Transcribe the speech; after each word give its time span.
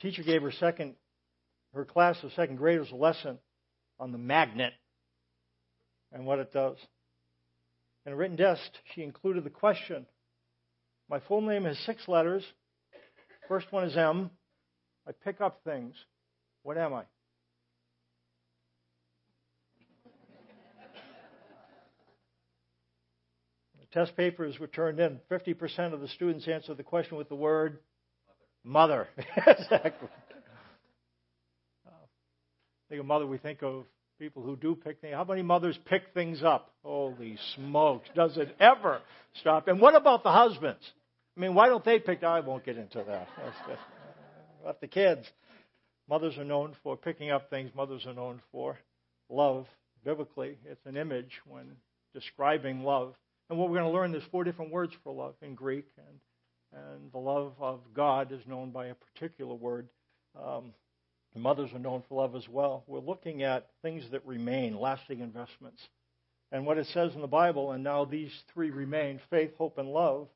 teacher 0.00 0.22
gave 0.22 0.42
her 0.42 0.52
second 0.52 0.94
her 1.74 1.84
class 1.84 2.16
of 2.22 2.32
second 2.32 2.56
graders 2.56 2.90
a 2.90 2.96
lesson 2.96 3.38
on 3.98 4.12
the 4.12 4.18
magnet 4.18 4.72
and 6.12 6.26
what 6.26 6.38
it 6.38 6.52
does. 6.52 6.76
In 8.06 8.12
a 8.12 8.16
written 8.16 8.36
test, 8.36 8.78
she 8.94 9.02
included 9.02 9.44
the 9.44 9.50
question 9.50 10.06
My 11.08 11.20
full 11.20 11.42
name 11.42 11.64
has 11.64 11.78
six 11.80 12.08
letters. 12.08 12.44
First 13.46 13.70
one 13.70 13.84
is 13.84 13.96
M. 13.96 14.30
I 15.06 15.12
pick 15.24 15.40
up 15.40 15.60
things. 15.64 15.94
What 16.62 16.78
am 16.78 16.94
I? 16.94 17.02
The 23.78 23.86
test 23.92 24.16
papers 24.16 24.58
were 24.58 24.66
turned 24.66 25.00
in. 25.00 25.20
50% 25.30 25.92
of 25.92 26.00
the 26.00 26.08
students 26.08 26.46
answered 26.48 26.76
the 26.76 26.82
question 26.82 27.16
with 27.16 27.28
the 27.28 27.34
word 27.34 27.78
mother. 28.64 29.08
exactly. 29.46 30.08
Uh, 31.86 31.90
think 32.88 33.00
of 33.00 33.06
mother, 33.06 33.26
we 33.26 33.38
think 33.38 33.62
of 33.62 33.84
people 34.18 34.42
who 34.42 34.56
do 34.56 34.74
pick 34.74 35.00
things. 35.00 35.14
How 35.14 35.24
many 35.24 35.42
mothers 35.42 35.78
pick 35.86 36.02
things 36.14 36.42
up? 36.42 36.70
Holy 36.84 37.38
smokes! 37.56 38.08
Does 38.14 38.36
it 38.36 38.54
ever 38.60 39.00
stop? 39.40 39.68
And 39.68 39.80
what 39.80 39.96
about 39.96 40.22
the 40.22 40.30
husbands? 40.30 40.82
I 41.36 41.40
mean, 41.40 41.54
why 41.54 41.68
don't 41.68 41.84
they 41.84 41.98
pick? 41.98 42.22
I 42.22 42.40
won't 42.40 42.64
get 42.64 42.76
into 42.76 43.02
that. 43.06 43.28
That's 43.38 43.80
about 44.62 44.80
the 44.80 44.88
kids. 44.88 45.26
Mothers 46.08 46.36
are 46.38 46.44
known 46.44 46.74
for 46.82 46.96
picking 46.96 47.30
up 47.30 47.48
things. 47.50 47.70
Mothers 47.74 48.04
are 48.06 48.14
known 48.14 48.42
for 48.52 48.78
love. 49.28 49.66
Biblically, 50.04 50.58
it's 50.64 50.84
an 50.86 50.96
image 50.96 51.40
when 51.46 51.76
describing 52.14 52.82
love. 52.82 53.14
And 53.48 53.58
what 53.58 53.68
we're 53.68 53.78
going 53.78 53.90
to 53.92 53.96
learn, 53.96 54.12
there's 54.12 54.24
four 54.30 54.44
different 54.44 54.72
words 54.72 54.92
for 55.02 55.12
love 55.12 55.34
in 55.42 55.54
Greek, 55.54 55.86
and 55.96 56.20
and 56.72 57.12
the 57.12 57.18
love 57.18 57.52
of 57.60 57.80
God 57.94 58.32
is 58.32 58.40
known 58.46 58.70
by 58.70 58.86
a 58.86 58.94
particular 58.94 59.54
word. 59.54 59.88
Um, 60.40 60.72
mothers 61.34 61.70
are 61.72 61.78
known 61.78 62.02
for 62.08 62.20
love 62.20 62.34
as 62.34 62.48
well. 62.48 62.84
We're 62.86 63.00
looking 63.00 63.42
at 63.42 63.68
things 63.82 64.04
that 64.12 64.26
remain, 64.26 64.78
lasting 64.78 65.20
investments. 65.20 65.80
And 66.52 66.66
what 66.66 66.78
it 66.78 66.86
says 66.88 67.14
in 67.14 67.20
the 67.20 67.28
Bible, 67.28 67.72
and 67.72 67.84
now 67.84 68.04
these 68.04 68.32
three 68.52 68.70
remain 68.70 69.20
faith, 69.30 69.52
hope, 69.56 69.78
and 69.78 69.88
love. 69.88 70.28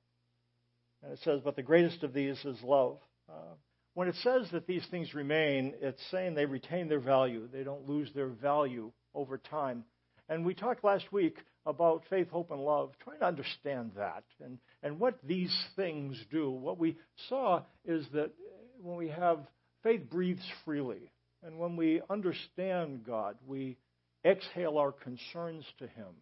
And 1.02 1.12
it 1.12 1.20
says, 1.24 1.40
but 1.44 1.56
the 1.56 1.62
greatest 1.62 2.02
of 2.02 2.12
these 2.12 2.38
is 2.44 2.62
love. 2.62 2.98
Uh, 3.28 3.54
when 3.94 4.08
it 4.08 4.16
says 4.22 4.48
that 4.52 4.66
these 4.66 4.86
things 4.90 5.14
remain, 5.14 5.74
it's 5.80 6.02
saying 6.10 6.34
they 6.34 6.46
retain 6.46 6.88
their 6.88 7.00
value. 7.00 7.48
They 7.52 7.62
don't 7.62 7.88
lose 7.88 8.10
their 8.14 8.28
value 8.28 8.92
over 9.14 9.38
time. 9.38 9.84
And 10.28 10.44
we 10.44 10.54
talked 10.54 10.84
last 10.84 11.12
week 11.12 11.38
about 11.66 12.04
faith, 12.10 12.28
hope, 12.30 12.50
and 12.50 12.64
love, 12.64 12.92
trying 13.02 13.20
to 13.20 13.26
understand 13.26 13.92
that 13.96 14.24
and, 14.42 14.58
and 14.82 15.00
what 15.00 15.18
these 15.24 15.54
things 15.76 16.16
do. 16.30 16.50
What 16.50 16.78
we 16.78 16.96
saw 17.28 17.62
is 17.84 18.06
that 18.12 18.30
when 18.82 18.96
we 18.96 19.08
have 19.08 19.38
faith 19.84 20.10
breathes 20.10 20.44
freely. 20.64 21.12
And 21.44 21.58
when 21.58 21.76
we 21.76 22.00
understand 22.10 23.04
God, 23.06 23.36
we 23.46 23.76
exhale 24.24 24.78
our 24.78 24.92
concerns 24.92 25.64
to 25.78 25.86
Him. 25.86 26.14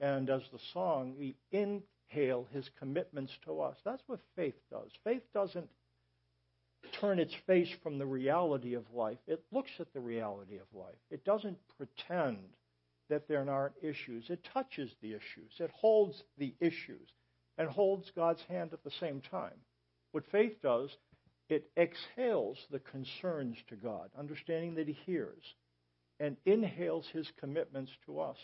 And 0.00 0.30
as 0.30 0.42
the 0.52 0.60
song, 0.72 1.16
we 1.18 1.36
inhale 1.50 2.46
His 2.52 2.70
commitments 2.78 3.32
to 3.44 3.60
us. 3.60 3.76
That's 3.84 4.02
what 4.06 4.20
faith 4.36 4.54
does. 4.70 4.90
Faith 5.02 5.22
doesn't 5.34 5.68
turn 7.00 7.18
its 7.18 7.34
face 7.46 7.68
from 7.82 7.98
the 7.98 8.06
reality 8.06 8.74
of 8.74 8.84
life, 8.94 9.18
it 9.26 9.42
looks 9.50 9.70
at 9.80 9.92
the 9.92 10.00
reality 10.00 10.56
of 10.56 10.78
life. 10.78 10.94
It 11.10 11.24
doesn't 11.24 11.58
pretend 11.76 12.38
that 13.08 13.28
there 13.28 13.48
aren't 13.48 13.74
issues, 13.82 14.24
it 14.28 14.46
touches 14.52 14.90
the 15.00 15.12
issues, 15.12 15.52
it 15.58 15.70
holds 15.74 16.22
the 16.36 16.54
issues, 16.60 17.08
and 17.56 17.68
holds 17.68 18.10
God's 18.14 18.42
hand 18.48 18.72
at 18.72 18.84
the 18.84 18.90
same 19.00 19.20
time. 19.20 19.54
What 20.12 20.24
faith 20.30 20.62
does 20.62 20.90
it 21.48 21.70
exhales 21.76 22.58
the 22.70 22.78
concerns 22.78 23.56
to 23.68 23.76
God, 23.76 24.10
understanding 24.18 24.74
that 24.74 24.86
He 24.86 24.96
hears, 25.06 25.42
and 26.20 26.36
inhales 26.44 27.06
His 27.12 27.30
commitments 27.40 27.90
to 28.06 28.20
us. 28.20 28.36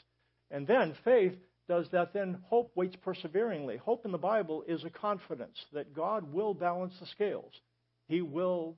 And 0.50 0.66
then 0.66 0.94
faith 1.04 1.34
does 1.68 1.86
that, 1.92 2.12
then 2.12 2.38
hope 2.48 2.72
waits 2.74 2.96
perseveringly. 2.96 3.76
Hope 3.76 4.04
in 4.04 4.12
the 4.12 4.18
Bible 4.18 4.64
is 4.66 4.84
a 4.84 4.90
confidence 4.90 5.58
that 5.72 5.94
God 5.94 6.32
will 6.32 6.54
balance 6.54 6.94
the 6.98 7.06
scales. 7.06 7.52
He 8.06 8.22
will 8.22 8.76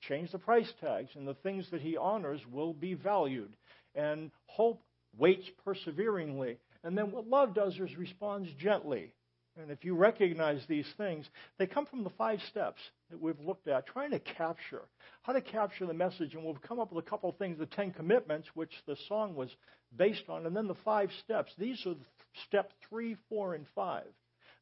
change 0.00 0.32
the 0.32 0.38
price 0.38 0.72
tags, 0.80 1.10
and 1.14 1.26
the 1.26 1.34
things 1.34 1.70
that 1.70 1.80
He 1.82 1.96
honors 1.96 2.40
will 2.50 2.72
be 2.72 2.94
valued. 2.94 3.54
And 3.94 4.30
hope 4.46 4.82
waits 5.16 5.48
perseveringly. 5.64 6.58
And 6.84 6.96
then 6.96 7.12
what 7.12 7.26
love 7.26 7.54
does 7.54 7.74
is 7.74 7.96
responds 7.96 8.48
gently. 8.58 9.12
And 9.60 9.70
if 9.70 9.84
you 9.84 9.94
recognize 9.94 10.62
these 10.66 10.90
things, 10.96 11.26
they 11.58 11.66
come 11.66 11.84
from 11.84 12.04
the 12.04 12.10
five 12.10 12.40
steps 12.48 12.80
that 13.10 13.20
we've 13.20 13.38
looked 13.38 13.68
at, 13.68 13.86
trying 13.86 14.12
to 14.12 14.18
capture 14.18 14.82
how 15.22 15.34
to 15.34 15.42
capture 15.42 15.86
the 15.86 15.92
message. 15.92 16.34
And 16.34 16.44
we've 16.44 16.62
come 16.62 16.80
up 16.80 16.90
with 16.90 17.04
a 17.04 17.08
couple 17.08 17.28
of 17.28 17.36
things 17.36 17.58
the 17.58 17.66
Ten 17.66 17.90
Commitments, 17.90 18.48
which 18.54 18.72
the 18.86 18.96
song 19.08 19.34
was 19.34 19.50
based 19.94 20.24
on, 20.28 20.46
and 20.46 20.56
then 20.56 20.68
the 20.68 20.74
five 20.86 21.10
steps. 21.22 21.52
These 21.58 21.84
are 21.86 21.94
step 22.46 22.72
three, 22.88 23.16
four, 23.28 23.54
and 23.54 23.66
five. 23.74 24.06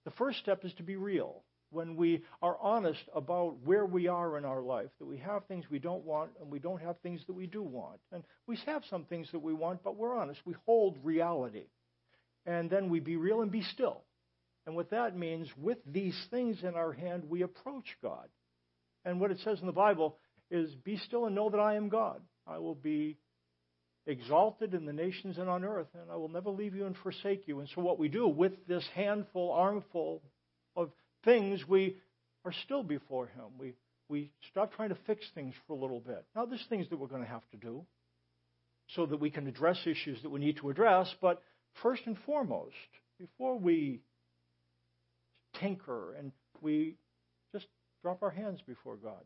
The 0.04 0.10
first 0.12 0.40
step 0.40 0.64
is 0.64 0.72
to 0.74 0.82
be 0.82 0.96
real. 0.96 1.44
When 1.70 1.96
we 1.96 2.24
are 2.42 2.56
honest 2.60 3.02
about 3.14 3.56
where 3.64 3.86
we 3.86 4.08
are 4.08 4.36
in 4.36 4.44
our 4.44 4.60
life, 4.60 4.90
that 4.98 5.06
we 5.06 5.18
have 5.18 5.44
things 5.46 5.64
we 5.70 5.78
don't 5.78 6.04
want 6.04 6.30
and 6.40 6.50
we 6.50 6.58
don't 6.58 6.82
have 6.82 6.98
things 6.98 7.20
that 7.26 7.32
we 7.32 7.46
do 7.46 7.62
want. 7.62 8.00
And 8.12 8.24
we 8.46 8.58
have 8.66 8.82
some 8.90 9.04
things 9.04 9.28
that 9.32 9.42
we 9.42 9.52
want, 9.52 9.82
but 9.84 9.96
we're 9.96 10.16
honest. 10.16 10.40
We 10.44 10.54
hold 10.66 10.98
reality. 11.04 11.66
And 12.44 12.68
then 12.70 12.88
we 12.88 13.00
be 13.00 13.16
real 13.16 13.42
and 13.42 13.52
be 13.52 13.62
still 13.62 14.02
and 14.66 14.76
what 14.76 14.90
that 14.90 15.16
means, 15.16 15.48
with 15.56 15.78
these 15.86 16.16
things 16.30 16.58
in 16.62 16.74
our 16.74 16.92
hand, 16.92 17.24
we 17.28 17.42
approach 17.42 17.96
God. 18.02 18.28
And 19.04 19.20
what 19.20 19.30
it 19.30 19.38
says 19.42 19.58
in 19.60 19.66
the 19.66 19.72
Bible 19.72 20.18
is, 20.50 20.70
Be 20.84 20.96
still 20.98 21.26
and 21.26 21.34
know 21.34 21.50
that 21.50 21.58
I 21.58 21.74
am 21.74 21.88
God. 21.88 22.20
I 22.46 22.58
will 22.58 22.74
be 22.74 23.16
exalted 24.06 24.74
in 24.74 24.86
the 24.86 24.92
nations 24.92 25.38
and 25.38 25.48
on 25.48 25.64
earth, 25.64 25.88
and 25.94 26.10
I 26.10 26.16
will 26.16 26.28
never 26.28 26.50
leave 26.50 26.74
you 26.74 26.86
and 26.86 26.96
forsake 26.98 27.48
you. 27.48 27.60
And 27.60 27.68
so, 27.74 27.80
what 27.80 27.98
we 27.98 28.08
do 28.08 28.28
with 28.28 28.52
this 28.68 28.86
handful, 28.94 29.52
armful 29.52 30.22
of 30.76 30.90
things, 31.24 31.66
we 31.68 31.96
are 32.44 32.52
still 32.64 32.82
before 32.82 33.26
Him. 33.26 33.44
We, 33.58 33.74
we 34.08 34.30
stop 34.50 34.74
trying 34.74 34.90
to 34.90 34.98
fix 35.06 35.24
things 35.34 35.54
for 35.66 35.74
a 35.74 35.80
little 35.80 36.00
bit. 36.00 36.24
Now, 36.34 36.46
there's 36.46 36.64
things 36.68 36.86
that 36.90 36.98
we're 36.98 37.06
going 37.06 37.22
to 37.22 37.28
have 37.28 37.48
to 37.50 37.56
do 37.56 37.84
so 38.94 39.06
that 39.06 39.20
we 39.20 39.30
can 39.30 39.46
address 39.46 39.78
issues 39.86 40.20
that 40.22 40.30
we 40.30 40.40
need 40.40 40.56
to 40.56 40.70
address, 40.70 41.14
but 41.20 41.42
first 41.82 42.02
and 42.06 42.16
foremost, 42.26 42.74
before 43.18 43.58
we 43.58 44.00
tinker 45.60 46.14
and 46.14 46.32
we 46.60 46.96
just 47.52 47.66
drop 48.02 48.22
our 48.22 48.30
hands 48.30 48.60
before 48.66 48.96
God. 48.96 49.22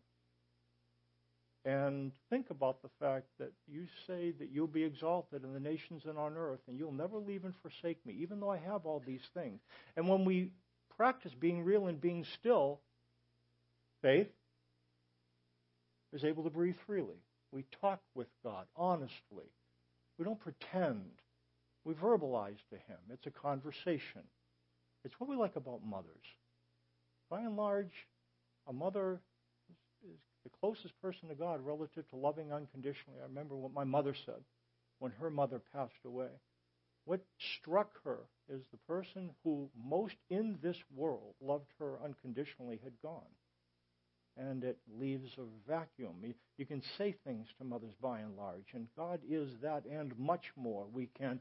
And 1.65 2.13
think 2.29 2.51
about 2.51 2.83
the 2.83 2.91
fact 3.01 3.27
that 3.39 3.53
you 3.67 3.87
say 4.07 4.33
that 4.39 4.51
you'll 4.53 4.67
be 4.67 4.85
exalted 4.85 5.45
in 5.45 5.55
the 5.55 5.61
nations 5.61 6.03
and 6.05 6.19
on 6.19 6.37
earth, 6.37 6.61
and 6.69 6.79
you'll 6.79 6.93
never 6.93 7.17
leave 7.17 7.47
and 7.47 7.55
forsake 7.63 8.05
me, 8.05 8.15
even 8.21 8.39
though 8.39 8.51
I 8.51 8.59
have 8.59 8.85
all 8.85 9.03
these 9.07 9.23
things. 9.33 9.61
And 9.97 10.07
when 10.07 10.27
we 10.27 10.51
practice 10.97 11.33
being 11.39 11.63
real 11.63 11.87
and 11.87 12.01
being 12.01 12.25
still, 12.25 12.81
faith 14.03 14.29
is 16.13 16.25
able 16.25 16.45
to 16.45 16.51
breathe 16.51 16.77
freely. 16.87 17.23
We 17.53 17.65
talk 17.81 18.01
with 18.15 18.29
God 18.43 18.67
honestly. 18.77 19.51
We 20.19 20.25
don't 20.25 20.41
pretend. 20.41 21.11
We 21.85 21.95
verbalize 21.95 22.59
to 22.71 22.77
Him. 22.77 22.99
It's 23.11 23.27
a 23.27 23.31
conversation. 23.31 24.23
It's 25.05 25.15
what 25.19 25.29
we 25.29 25.37
like 25.37 25.57
about 25.57 25.85
mothers. 25.85 26.25
By 27.31 27.41
and 27.41 27.57
large, 27.57 27.93
a 28.67 28.73
mother 28.73 29.21
is 30.05 30.19
the 30.45 30.51
closest 30.61 31.01
person 31.03 31.29
to 31.29 31.35
God 31.35 31.61
relative 31.65 32.09
to 32.11 32.17
loving 32.17 32.53
unconditionally. 32.53 33.21
I 33.21 33.25
remember 33.25 33.57
what 33.57 33.73
my 33.73 33.85
mother 33.85 34.15
said 34.25 34.43
when 34.99 35.13
her 35.21 35.31
mother 35.31 35.61
passed 35.75 35.93
away. 36.05 36.29
What 37.05 37.21
struck 37.61 37.91
her 38.05 38.21
is 38.49 38.63
the 38.71 38.79
person 38.89 39.31
who 39.43 39.69
most 39.77 40.17
in 40.31 40.59
this 40.63 40.77
world 40.95 41.35
loved 41.41 41.71
her 41.79 41.99
unconditionally 42.03 42.81
had 42.83 42.93
gone. 43.03 43.23
And 44.37 44.65
it 44.65 44.79
leaves 44.99 45.31
a 45.39 45.71
vacuum. 45.71 46.35
You 46.57 46.67
can 46.67 46.83
say 46.99 47.15
things 47.25 47.47
to 47.59 47.65
mothers 47.65 47.95
by 48.03 48.21
and 48.21 48.37
large, 48.37 48.73
and 48.73 48.89
God 48.97 49.21
is 49.29 49.49
that 49.63 49.85
and 49.85 50.19
much 50.19 50.47
more. 50.57 50.87
We 50.93 51.09
can 51.19 51.41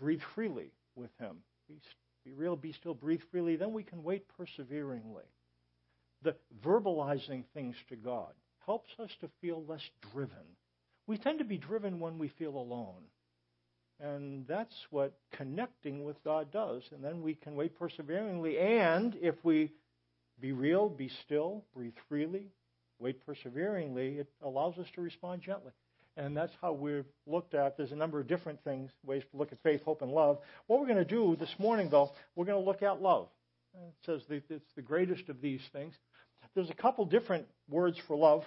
breathe 0.00 0.22
freely 0.34 0.72
with 0.94 1.10
Him. 1.18 1.38
He's 1.66 1.82
be 2.24 2.34
real, 2.34 2.56
be 2.56 2.72
still, 2.72 2.94
breathe 2.94 3.22
freely, 3.30 3.56
then 3.56 3.72
we 3.72 3.82
can 3.82 4.02
wait 4.02 4.26
perseveringly. 4.36 5.24
The 6.22 6.34
verbalizing 6.64 7.44
things 7.54 7.76
to 7.88 7.96
God 7.96 8.32
helps 8.66 8.90
us 8.98 9.10
to 9.20 9.30
feel 9.40 9.64
less 9.66 9.88
driven. 10.12 10.56
We 11.06 11.16
tend 11.16 11.38
to 11.38 11.44
be 11.44 11.56
driven 11.56 12.00
when 12.00 12.18
we 12.18 12.28
feel 12.28 12.56
alone. 12.56 13.02
And 14.00 14.46
that's 14.46 14.74
what 14.90 15.18
connecting 15.32 16.04
with 16.04 16.22
God 16.22 16.52
does. 16.52 16.82
And 16.92 17.02
then 17.02 17.22
we 17.22 17.34
can 17.34 17.56
wait 17.56 17.78
perseveringly. 17.78 18.58
And 18.58 19.16
if 19.20 19.34
we 19.42 19.72
be 20.40 20.52
real, 20.52 20.88
be 20.88 21.10
still, 21.24 21.64
breathe 21.74 21.94
freely, 22.08 22.46
wait 23.00 23.24
perseveringly, 23.26 24.18
it 24.18 24.28
allows 24.42 24.78
us 24.78 24.86
to 24.94 25.00
respond 25.00 25.42
gently. 25.42 25.72
And 26.16 26.36
that's 26.36 26.52
how 26.60 26.72
we've 26.72 27.04
looked 27.26 27.54
at. 27.54 27.76
There's 27.76 27.92
a 27.92 27.96
number 27.96 28.20
of 28.20 28.26
different 28.26 28.62
things, 28.64 28.90
ways 29.04 29.22
to 29.30 29.36
look 29.36 29.52
at 29.52 29.62
faith, 29.62 29.82
hope, 29.84 30.02
and 30.02 30.12
love. 30.12 30.38
What 30.66 30.80
we're 30.80 30.86
going 30.86 30.98
to 30.98 31.04
do 31.04 31.36
this 31.38 31.54
morning, 31.58 31.90
though, 31.90 32.10
we're 32.34 32.44
going 32.44 32.60
to 32.60 32.66
look 32.66 32.82
at 32.82 33.00
love. 33.00 33.28
It 33.74 33.94
says 34.04 34.22
that 34.28 34.42
it's 34.50 34.72
the 34.74 34.82
greatest 34.82 35.28
of 35.28 35.40
these 35.40 35.60
things. 35.72 35.94
there's 36.54 36.70
a 36.70 36.74
couple 36.74 37.04
different 37.04 37.46
words 37.68 37.96
for 38.06 38.16
love 38.16 38.42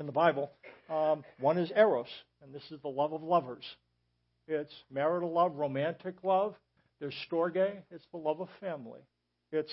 in 0.00 0.06
the 0.06 0.12
Bible. 0.12 0.50
Um, 0.90 1.24
one 1.38 1.58
is 1.58 1.70
eros, 1.76 2.08
and 2.42 2.52
this 2.52 2.64
is 2.70 2.80
the 2.82 2.88
love 2.88 3.12
of 3.12 3.22
lovers. 3.22 3.64
It's 4.46 4.74
marital 4.90 5.32
love, 5.32 5.56
romantic 5.56 6.16
love. 6.22 6.54
There's 7.00 7.14
storge, 7.30 7.82
it's 7.90 8.06
the 8.12 8.18
love 8.18 8.40
of 8.40 8.48
family. 8.60 9.00
It's 9.52 9.72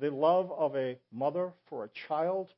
the 0.00 0.10
love 0.10 0.50
of 0.52 0.76
a 0.76 0.96
mother 1.12 1.52
for 1.68 1.84
a 1.84 1.88
child, 2.08 2.50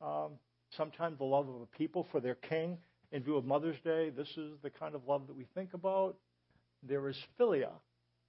um, 0.00 0.32
sometimes 0.76 1.18
the 1.18 1.24
love 1.24 1.48
of 1.48 1.62
a 1.62 1.66
people 1.66 2.06
for 2.10 2.20
their 2.20 2.34
king. 2.34 2.78
In 3.12 3.22
view 3.22 3.36
of 3.36 3.44
Mother's 3.44 3.80
Day, 3.84 4.10
this 4.10 4.28
is 4.36 4.52
the 4.62 4.70
kind 4.70 4.94
of 4.94 5.06
love 5.06 5.26
that 5.26 5.36
we 5.36 5.46
think 5.54 5.74
about. 5.74 6.16
There 6.82 7.08
is 7.08 7.16
philia, 7.38 7.70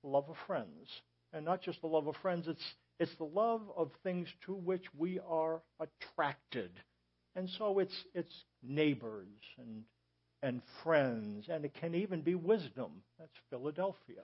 the 0.01 0.09
love 0.09 0.29
of 0.29 0.35
friends. 0.45 0.89
And 1.31 1.45
not 1.45 1.61
just 1.61 1.81
the 1.81 1.87
love 1.87 2.07
of 2.07 2.15
friends, 2.21 2.47
it's, 2.47 2.63
it's 2.99 3.15
the 3.17 3.23
love 3.23 3.61
of 3.75 3.91
things 4.03 4.27
to 4.45 4.53
which 4.53 4.83
we 4.97 5.19
are 5.27 5.61
attracted. 5.79 6.71
And 7.35 7.49
so 7.57 7.79
it's, 7.79 7.95
it's 8.13 8.33
neighbors 8.61 9.27
and, 9.57 9.83
and 10.43 10.61
friends, 10.83 11.47
and 11.49 11.63
it 11.63 11.73
can 11.79 11.95
even 11.95 12.21
be 12.21 12.35
wisdom. 12.35 12.91
That's 13.17 13.31
Philadelphia. 13.49 14.21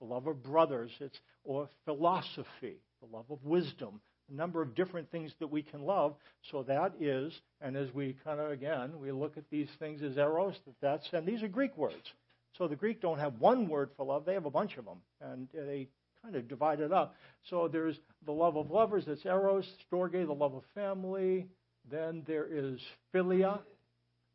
The 0.00 0.06
love 0.06 0.28
of 0.28 0.42
brothers, 0.42 0.92
it's, 1.00 1.18
or 1.44 1.68
philosophy, 1.84 2.76
the 3.02 3.08
love 3.12 3.26
of 3.28 3.44
wisdom. 3.44 4.00
A 4.30 4.34
number 4.34 4.62
of 4.62 4.74
different 4.74 5.10
things 5.10 5.32
that 5.40 5.48
we 5.48 5.62
can 5.62 5.82
love. 5.82 6.14
So 6.52 6.62
that 6.62 6.92
is, 7.00 7.32
and 7.60 7.76
as 7.76 7.92
we 7.92 8.16
kind 8.24 8.38
of, 8.38 8.52
again, 8.52 8.92
we 9.00 9.10
look 9.10 9.36
at 9.36 9.50
these 9.50 9.68
things 9.80 10.00
as 10.02 10.16
eros, 10.16 10.54
that 10.64 10.74
that's, 10.80 11.08
and 11.12 11.26
these 11.26 11.42
are 11.42 11.48
Greek 11.48 11.76
words. 11.76 12.12
So 12.56 12.68
the 12.68 12.76
Greek 12.76 13.00
don't 13.00 13.18
have 13.18 13.40
one 13.40 13.68
word 13.68 13.90
for 13.96 14.06
love, 14.06 14.24
they 14.24 14.34
have 14.34 14.46
a 14.46 14.50
bunch 14.50 14.76
of 14.76 14.84
them. 14.84 14.98
And 15.20 15.48
they 15.52 15.88
kind 16.22 16.36
of 16.36 16.46
divide 16.46 16.80
it 16.80 16.92
up. 16.92 17.16
So 17.50 17.66
there's 17.66 17.98
the 18.26 18.32
love 18.32 18.56
of 18.56 18.70
lovers, 18.70 19.04
that's 19.06 19.26
eros, 19.26 19.68
storge, 19.90 20.24
the 20.24 20.32
love 20.32 20.54
of 20.54 20.62
family, 20.74 21.46
then 21.90 22.22
there 22.26 22.46
is 22.48 22.80
philia, 23.14 23.60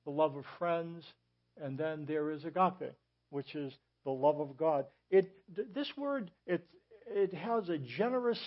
the 0.05 0.11
love 0.11 0.35
of 0.35 0.45
friends, 0.57 1.05
and 1.61 1.77
then 1.77 2.05
there 2.05 2.31
is 2.31 2.45
agape, 2.45 2.93
which 3.29 3.55
is 3.55 3.73
the 4.03 4.11
love 4.11 4.39
of 4.39 4.57
God. 4.57 4.85
It 5.09 5.31
this 5.73 5.91
word 5.97 6.31
it 6.45 6.65
it 7.07 7.33
has 7.33 7.69
a 7.69 7.77
generous 7.77 8.39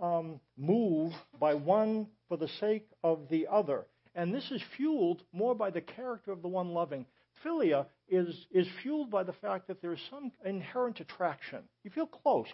um, 0.00 0.40
move 0.56 1.12
by 1.38 1.54
one 1.54 2.06
for 2.28 2.36
the 2.36 2.48
sake 2.60 2.88
of 3.02 3.28
the 3.30 3.46
other, 3.50 3.86
and 4.14 4.34
this 4.34 4.50
is 4.50 4.62
fueled 4.76 5.22
more 5.32 5.54
by 5.54 5.70
the 5.70 5.80
character 5.80 6.32
of 6.32 6.42
the 6.42 6.48
one 6.48 6.68
loving. 6.68 7.06
Philia 7.44 7.86
is 8.08 8.46
is 8.50 8.66
fueled 8.82 9.10
by 9.10 9.22
the 9.22 9.32
fact 9.34 9.68
that 9.68 9.80
there 9.80 9.92
is 9.92 10.00
some 10.10 10.32
inherent 10.44 11.00
attraction. 11.00 11.60
You 11.84 11.90
feel 11.90 12.06
close 12.06 12.48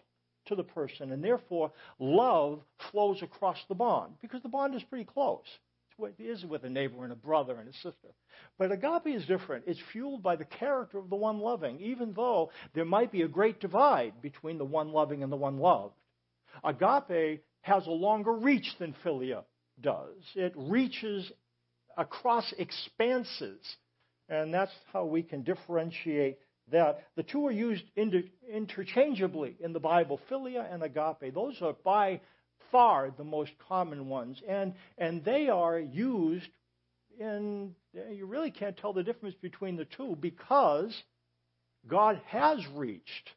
to 0.46 0.56
the 0.56 0.64
person, 0.64 1.12
and 1.12 1.22
therefore 1.22 1.72
love 2.00 2.60
flows 2.90 3.22
across 3.22 3.58
the 3.69 3.75
bond 3.75 4.14
because 4.20 4.43
the 4.43 4.48
bond 4.48 4.75
is 4.75 4.82
pretty 4.82 5.05
close 5.05 5.46
what 5.97 6.12
it 6.19 6.23
is 6.23 6.44
with 6.44 6.65
a 6.65 6.71
neighbor 6.71 7.05
and 7.05 7.12
a 7.12 7.17
brother 7.17 7.56
and 7.56 7.69
a 7.69 7.73
sister. 7.75 8.09
But 8.59 8.73
agape 8.73 9.15
is 9.15 9.27
different. 9.27 9.65
It's 9.67 9.81
fueled 9.93 10.23
by 10.23 10.37
the 10.37 10.44
character 10.44 10.99
of 10.99 11.11
the 11.11 11.17
one 11.17 11.39
loving, 11.39 11.81
even 11.81 12.12
though 12.15 12.50
there 12.75 12.85
might 12.85 13.12
be 13.12 13.23
a 13.23 13.29
great 13.29 13.61
divide 13.61 14.21
between 14.23 14.59
the 14.59 14.65
one 14.65 14.93
loving 14.93 15.23
and 15.23 15.33
the 15.33 15.37
one 15.37 15.59
loved. 15.59 15.94
Agape 16.65 17.43
has 17.62 17.87
a 17.87 17.91
longer 17.91 18.33
reach 18.33 18.75
than 18.79 18.94
philia 19.05 19.44
does. 19.81 20.17
It 20.35 20.53
reaches 20.56 21.31
across 21.97 22.53
expanses. 22.59 23.61
And 24.29 24.53
that's 24.53 24.73
how 24.93 25.05
we 25.05 25.23
can 25.23 25.43
differentiate 25.43 26.39
that. 26.71 27.05
The 27.17 27.23
two 27.23 27.47
are 27.47 27.53
used 27.53 27.85
inter- 27.97 28.23
interchangeably 28.50 29.56
in 29.61 29.73
the 29.73 29.81
Bible, 29.81 30.21
philia 30.31 30.73
and 30.73 30.83
agape. 30.83 31.35
Those 31.35 31.61
are 31.61 31.75
by 31.85 32.21
far 32.72 33.12
the 33.16 33.24
most 33.24 33.52
common 33.69 34.08
ones. 34.08 34.42
And, 34.48 34.74
and 34.98 35.24
they 35.24 35.48
are 35.48 35.78
used 35.78 36.48
in, 37.20 37.74
you 38.10 38.26
really 38.26 38.50
can't 38.50 38.76
tell 38.76 38.92
the 38.92 39.04
difference 39.04 39.36
between 39.40 39.76
the 39.76 39.84
two 39.84 40.16
because 40.19 40.92
God 41.86 42.20
has 42.26 42.58
reached. 42.74 43.30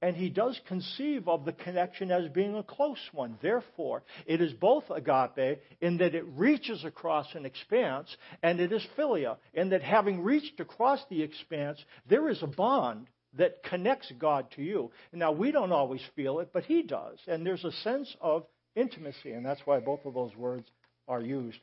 And 0.00 0.14
he 0.14 0.28
does 0.28 0.60
conceive 0.68 1.26
of 1.26 1.44
the 1.44 1.52
connection 1.52 2.12
as 2.12 2.28
being 2.28 2.54
a 2.54 2.62
close 2.62 3.00
one. 3.12 3.36
Therefore, 3.42 4.04
it 4.26 4.40
is 4.40 4.52
both 4.52 4.84
agape 4.90 5.60
in 5.80 5.98
that 5.98 6.14
it 6.14 6.24
reaches 6.36 6.84
across 6.84 7.34
an 7.34 7.44
expanse, 7.44 8.16
and 8.40 8.60
it 8.60 8.72
is 8.72 8.86
philia 8.96 9.38
in 9.54 9.70
that 9.70 9.82
having 9.82 10.22
reached 10.22 10.60
across 10.60 11.00
the 11.10 11.22
expanse, 11.22 11.84
there 12.08 12.28
is 12.28 12.40
a 12.44 12.46
bond 12.46 13.08
that 13.38 13.62
connects 13.62 14.12
God 14.18 14.46
to 14.56 14.62
you. 14.62 14.90
Now, 15.12 15.32
we 15.32 15.50
don't 15.50 15.72
always 15.72 16.02
feel 16.14 16.40
it, 16.40 16.50
but 16.52 16.64
He 16.64 16.82
does. 16.82 17.18
And 17.26 17.46
there's 17.46 17.64
a 17.64 17.72
sense 17.72 18.14
of 18.20 18.44
intimacy, 18.76 19.32
and 19.32 19.44
that's 19.44 19.60
why 19.64 19.80
both 19.80 20.04
of 20.04 20.14
those 20.14 20.36
words 20.36 20.68
are 21.06 21.20
used. 21.20 21.58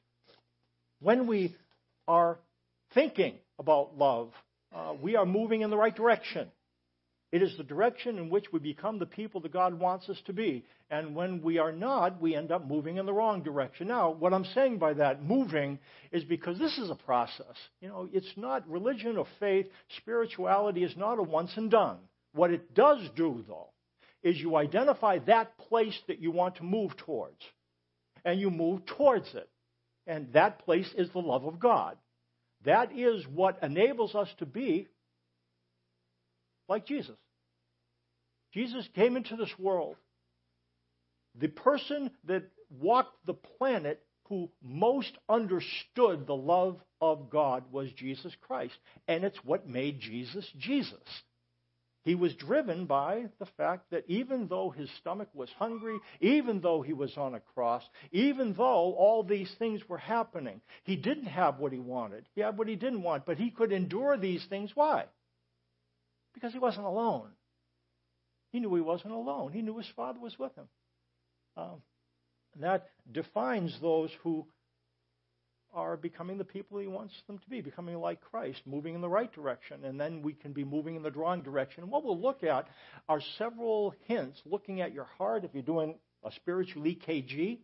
When 1.00 1.28
we 1.28 1.56
are 2.08 2.40
thinking 2.94 3.36
about 3.60 3.98
love, 3.98 4.32
uh, 4.76 4.94
we 5.00 5.16
are 5.16 5.26
moving 5.26 5.62
in 5.62 5.70
the 5.70 5.78
right 5.78 5.96
direction. 5.96 6.50
It 7.36 7.42
is 7.42 7.58
the 7.58 7.66
direction 7.66 8.18
in 8.18 8.30
which 8.30 8.54
we 8.54 8.60
become 8.60 8.98
the 8.98 9.06
people 9.06 9.42
that 9.42 9.52
God 9.52 9.78
wants 9.78 10.08
us 10.08 10.16
to 10.26 10.32
be. 10.32 10.64
And 10.90 11.14
when 11.14 11.42
we 11.42 11.58
are 11.58 11.74
not, 11.74 12.22
we 12.22 12.34
end 12.34 12.50
up 12.50 12.66
moving 12.66 12.96
in 12.96 13.06
the 13.06 13.12
wrong 13.12 13.44
direction. 13.44 13.90
Now, 13.90 14.12
what 14.12 14.34
I'm 14.34 14.46
saying 14.46 14.78
by 14.78 14.94
that, 14.94 15.22
moving, 15.22 15.78
is 16.14 16.24
because 16.24 16.58
this 16.58 16.78
is 16.78 16.90
a 16.90 16.96
process. 16.96 17.58
You 17.82 17.90
know, 17.90 18.08
it's 18.14 18.32
not 18.38 18.66
religion 18.70 19.18
or 19.18 19.28
faith, 19.42 19.66
spirituality 19.98 20.86
is 20.86 20.96
not 20.96 21.20
a 21.20 21.24
once 21.24 21.52
and 21.58 21.70
done. 21.70 21.98
What 22.32 22.52
it 22.52 22.74
does 22.74 23.00
do, 23.18 23.44
though, 23.46 23.72
is 24.24 24.40
you 24.40 24.56
identify 24.56 25.20
that 25.26 25.58
place 25.58 26.00
that 26.08 26.22
you 26.22 26.32
want 26.32 26.56
to 26.56 26.64
move 26.64 26.96
towards, 26.96 27.42
and 28.24 28.40
you 28.40 28.50
move 28.50 28.86
towards 28.86 29.28
it. 29.36 29.50
And 30.08 30.32
that 30.32 30.60
place 30.60 30.90
is 30.98 31.10
the 31.10 31.20
love 31.20 31.44
of 31.44 31.60
God. 31.60 31.98
That 32.64 32.98
is 32.98 33.26
what 33.28 33.62
enables 33.62 34.16
us 34.16 34.30
to 34.40 34.46
be 34.46 34.88
like 36.70 36.86
Jesus. 36.88 37.18
Jesus 38.56 38.88
came 38.96 39.18
into 39.18 39.36
this 39.36 39.54
world. 39.60 39.98
The 41.38 41.50
person 41.50 42.10
that 42.24 42.44
walked 42.70 43.26
the 43.26 43.34
planet 43.34 44.02
who 44.30 44.50
most 44.64 45.12
understood 45.28 46.26
the 46.26 46.36
love 46.36 46.80
of 47.02 47.30
God 47.30 47.66
was 47.70 47.92
Jesus 47.92 48.34
Christ. 48.48 48.74
And 49.10 49.26
it's 49.26 49.44
what 49.44 49.68
made 49.68 50.00
Jesus 50.00 50.50
Jesus. 50.58 51.04
He 52.04 52.16
was 52.16 52.34
driven 52.36 52.86
by 52.86 53.26
the 53.40 53.48
fact 53.58 53.92
that 53.92 54.06
even 54.08 54.48
though 54.48 54.70
his 54.70 54.90
stomach 55.02 55.28
was 55.34 55.50
hungry, 55.58 56.00
even 56.22 56.62
though 56.62 56.82
he 56.82 56.94
was 56.94 57.18
on 57.18 57.36
a 57.36 57.42
cross, 57.42 57.84
even 58.14 58.54
though 58.54 58.94
all 58.94 59.24
these 59.24 59.54
things 59.60 59.82
were 59.90 59.98
happening, 59.98 60.62
he 60.84 60.96
didn't 60.96 61.26
have 61.26 61.60
what 61.60 61.74
he 61.74 61.80
wanted. 61.80 62.26
He 62.36 62.42
had 62.42 62.58
what 62.58 62.70
he 62.70 62.78
didn't 62.78 63.04
want, 63.04 63.26
but 63.26 63.38
he 63.38 63.50
could 63.50 63.74
endure 63.74 64.18
these 64.18 64.46
things. 64.46 64.72
Why? 64.76 65.06
Because 66.34 66.54
he 66.54 66.60
wasn't 66.60 66.86
alone. 66.86 67.32
He 68.56 68.62
knew 68.62 68.74
he 68.74 68.80
wasn't 68.80 69.12
alone. 69.12 69.52
He 69.52 69.62
knew 69.62 69.76
his 69.76 69.92
Father 69.98 70.18
was 70.18 70.40
with 70.40 70.56
him. 70.56 70.70
Um, 71.58 71.82
that 72.62 72.88
defines 73.12 73.78
those 73.82 74.10
who 74.24 74.48
are 75.74 75.98
becoming 75.98 76.38
the 76.38 76.46
people 76.46 76.80
he 76.80 76.88
wants 76.88 77.14
them 77.28 77.38
to 77.38 77.50
be, 77.50 77.60
becoming 77.60 77.98
like 77.98 78.22
Christ, 78.22 78.62
moving 78.66 78.96
in 78.96 79.02
the 79.02 79.10
right 79.10 79.30
direction, 79.34 79.84
and 79.84 80.00
then 80.00 80.22
we 80.22 80.32
can 80.32 80.54
be 80.54 80.64
moving 80.64 80.96
in 80.96 81.04
the 81.04 81.12
wrong 81.12 81.42
direction. 81.42 81.84
And 81.84 81.92
what 81.92 82.06
we'll 82.06 82.18
look 82.18 82.46
at 82.46 82.70
are 83.10 83.20
several 83.38 83.94
hints 84.06 84.42
looking 84.46 84.80
at 84.80 84.94
your 84.94 85.10
heart 85.18 85.44
if 85.44 85.54
you're 85.54 85.62
doing 85.62 85.96
a 86.24 86.32
spiritual 86.32 86.84
EKG. 86.84 87.58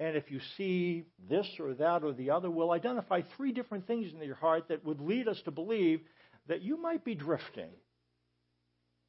And 0.00 0.16
if 0.16 0.28
you 0.28 0.40
see 0.56 1.04
this 1.30 1.46
or 1.60 1.72
that 1.74 2.02
or 2.02 2.12
the 2.12 2.30
other, 2.30 2.50
we'll 2.50 2.72
identify 2.72 3.20
three 3.36 3.52
different 3.52 3.86
things 3.86 4.12
in 4.12 4.20
your 4.26 4.34
heart 4.34 4.64
that 4.70 4.84
would 4.84 5.00
lead 5.00 5.28
us 5.28 5.40
to 5.44 5.52
believe 5.52 6.00
that 6.48 6.62
you 6.62 6.82
might 6.82 7.04
be 7.04 7.14
drifting. 7.14 7.70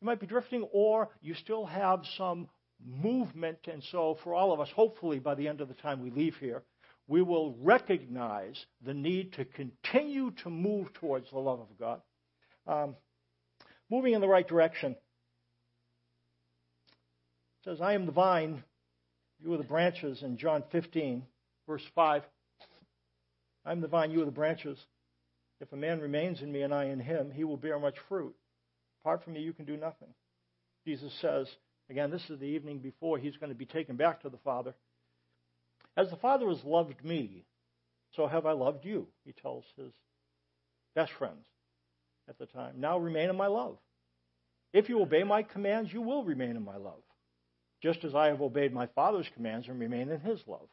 You 0.01 0.05
might 0.05 0.19
be 0.19 0.27
drifting, 0.27 0.67
or 0.71 1.09
you 1.21 1.33
still 1.35 1.65
have 1.65 2.01
some 2.17 2.49
movement. 2.85 3.59
And 3.71 3.83
so, 3.91 4.17
for 4.23 4.33
all 4.33 4.51
of 4.53 4.59
us, 4.59 4.69
hopefully 4.75 5.19
by 5.19 5.35
the 5.35 5.47
end 5.47 5.61
of 5.61 5.67
the 5.67 5.73
time 5.75 6.01
we 6.01 6.11
leave 6.11 6.35
here, 6.39 6.63
we 7.07 7.21
will 7.21 7.55
recognize 7.61 8.65
the 8.83 8.93
need 8.93 9.33
to 9.33 9.45
continue 9.45 10.31
to 10.43 10.49
move 10.49 10.91
towards 10.93 11.29
the 11.29 11.39
love 11.39 11.59
of 11.59 11.67
God. 11.79 12.01
Um, 12.67 12.95
moving 13.89 14.13
in 14.13 14.21
the 14.21 14.27
right 14.27 14.47
direction. 14.47 14.91
It 17.61 17.63
says, 17.63 17.81
I 17.81 17.93
am 17.93 18.05
the 18.05 18.11
vine, 18.11 18.63
you 19.43 19.53
are 19.53 19.57
the 19.57 19.63
branches 19.63 20.23
in 20.23 20.37
John 20.37 20.63
15, 20.71 21.23
verse 21.67 21.83
5. 21.93 22.23
I 23.65 23.71
am 23.71 23.81
the 23.81 23.87
vine, 23.87 24.11
you 24.11 24.21
are 24.21 24.25
the 24.25 24.31
branches. 24.31 24.77
If 25.61 25.71
a 25.71 25.77
man 25.77 25.99
remains 25.99 26.41
in 26.41 26.51
me 26.51 26.61
and 26.61 26.73
I 26.73 26.85
in 26.85 26.99
him, 26.99 27.31
he 27.31 27.43
will 27.43 27.57
bear 27.57 27.79
much 27.79 27.95
fruit. 28.09 28.35
Apart 29.05 29.23
from 29.23 29.33
me, 29.33 29.41
you 29.41 29.53
can 29.53 29.65
do 29.65 29.77
nothing. 29.77 30.07
Jesus 30.83 31.13
says, 31.21 31.47
again, 31.91 32.09
this 32.09 32.27
is 32.27 32.39
the 32.39 32.47
evening 32.47 32.79
before 32.79 33.19
he's 33.19 33.37
going 33.37 33.51
to 33.51 33.55
be 33.55 33.67
taken 33.67 33.97
back 33.97 34.23
to 34.23 34.29
the 34.29 34.39
Father. 34.43 34.73
As 35.95 36.09
the 36.09 36.15
Father 36.15 36.49
has 36.49 36.63
loved 36.63 37.05
me, 37.05 37.45
so 38.15 38.25
have 38.25 38.47
I 38.47 38.53
loved 38.53 38.83
you, 38.83 39.05
he 39.23 39.31
tells 39.31 39.63
his 39.77 39.91
best 40.95 41.11
friends 41.19 41.45
at 42.27 42.39
the 42.39 42.47
time. 42.47 42.79
Now 42.79 42.97
remain 42.97 43.29
in 43.29 43.35
my 43.35 43.45
love. 43.45 43.77
If 44.73 44.89
you 44.89 44.99
obey 44.99 45.23
my 45.23 45.43
commands, 45.43 45.93
you 45.93 46.01
will 46.01 46.23
remain 46.23 46.55
in 46.55 46.65
my 46.65 46.77
love, 46.77 47.03
just 47.83 48.03
as 48.05 48.15
I 48.15 48.29
have 48.29 48.41
obeyed 48.41 48.73
my 48.73 48.87
Father's 48.87 49.29
commands 49.35 49.67
and 49.67 49.79
remain 49.79 50.09
in 50.09 50.19
his 50.19 50.39
love. 50.47 50.67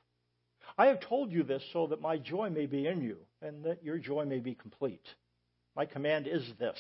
I 0.79 0.87
have 0.87 1.01
told 1.01 1.33
you 1.33 1.43
this 1.43 1.63
so 1.75 1.89
that 1.89 2.01
my 2.01 2.17
joy 2.17 2.49
may 2.49 2.65
be 2.65 2.87
in 2.87 3.03
you 3.03 3.19
and 3.43 3.63
that 3.65 3.85
your 3.85 3.99
joy 3.99 4.25
may 4.25 4.39
be 4.39 4.55
complete. 4.55 5.05
My 5.77 5.85
command 5.85 6.27
is 6.27 6.51
this 6.59 6.79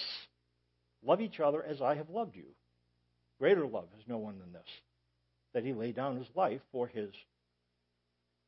love 1.04 1.20
each 1.20 1.40
other 1.40 1.62
as 1.62 1.80
I 1.80 1.94
have 1.94 2.10
loved 2.10 2.36
you. 2.36 2.46
Greater 3.38 3.66
love 3.66 3.88
has 3.96 4.06
no 4.06 4.18
one 4.18 4.38
than 4.38 4.52
this, 4.52 4.68
that 5.52 5.64
he 5.64 5.72
lay 5.72 5.92
down 5.92 6.16
his 6.16 6.28
life 6.34 6.60
for 6.70 6.86
his 6.86 7.10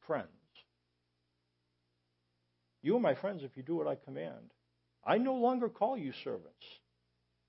friends. 0.06 0.28
You 2.82 2.96
are 2.96 3.00
my 3.00 3.14
friends 3.14 3.42
if 3.42 3.56
you 3.56 3.62
do 3.62 3.76
what 3.76 3.88
I 3.88 3.96
command. 3.96 4.52
I 5.04 5.18
no 5.18 5.34
longer 5.34 5.68
call 5.68 5.96
you 5.96 6.12
servants, 6.22 6.64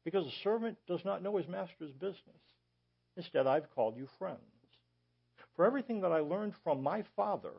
because 0.03 0.25
a 0.25 0.43
servant 0.43 0.77
does 0.87 1.05
not 1.05 1.21
know 1.21 1.37
his 1.37 1.47
master's 1.47 1.91
business. 1.91 2.41
Instead, 3.17 3.47
I've 3.47 3.73
called 3.75 3.95
you 3.95 4.07
friends. 4.17 4.39
For 5.55 5.65
everything 5.65 6.01
that 6.01 6.11
I 6.11 6.19
learned 6.19 6.53
from 6.63 6.83
my 6.83 7.03
Father, 7.15 7.53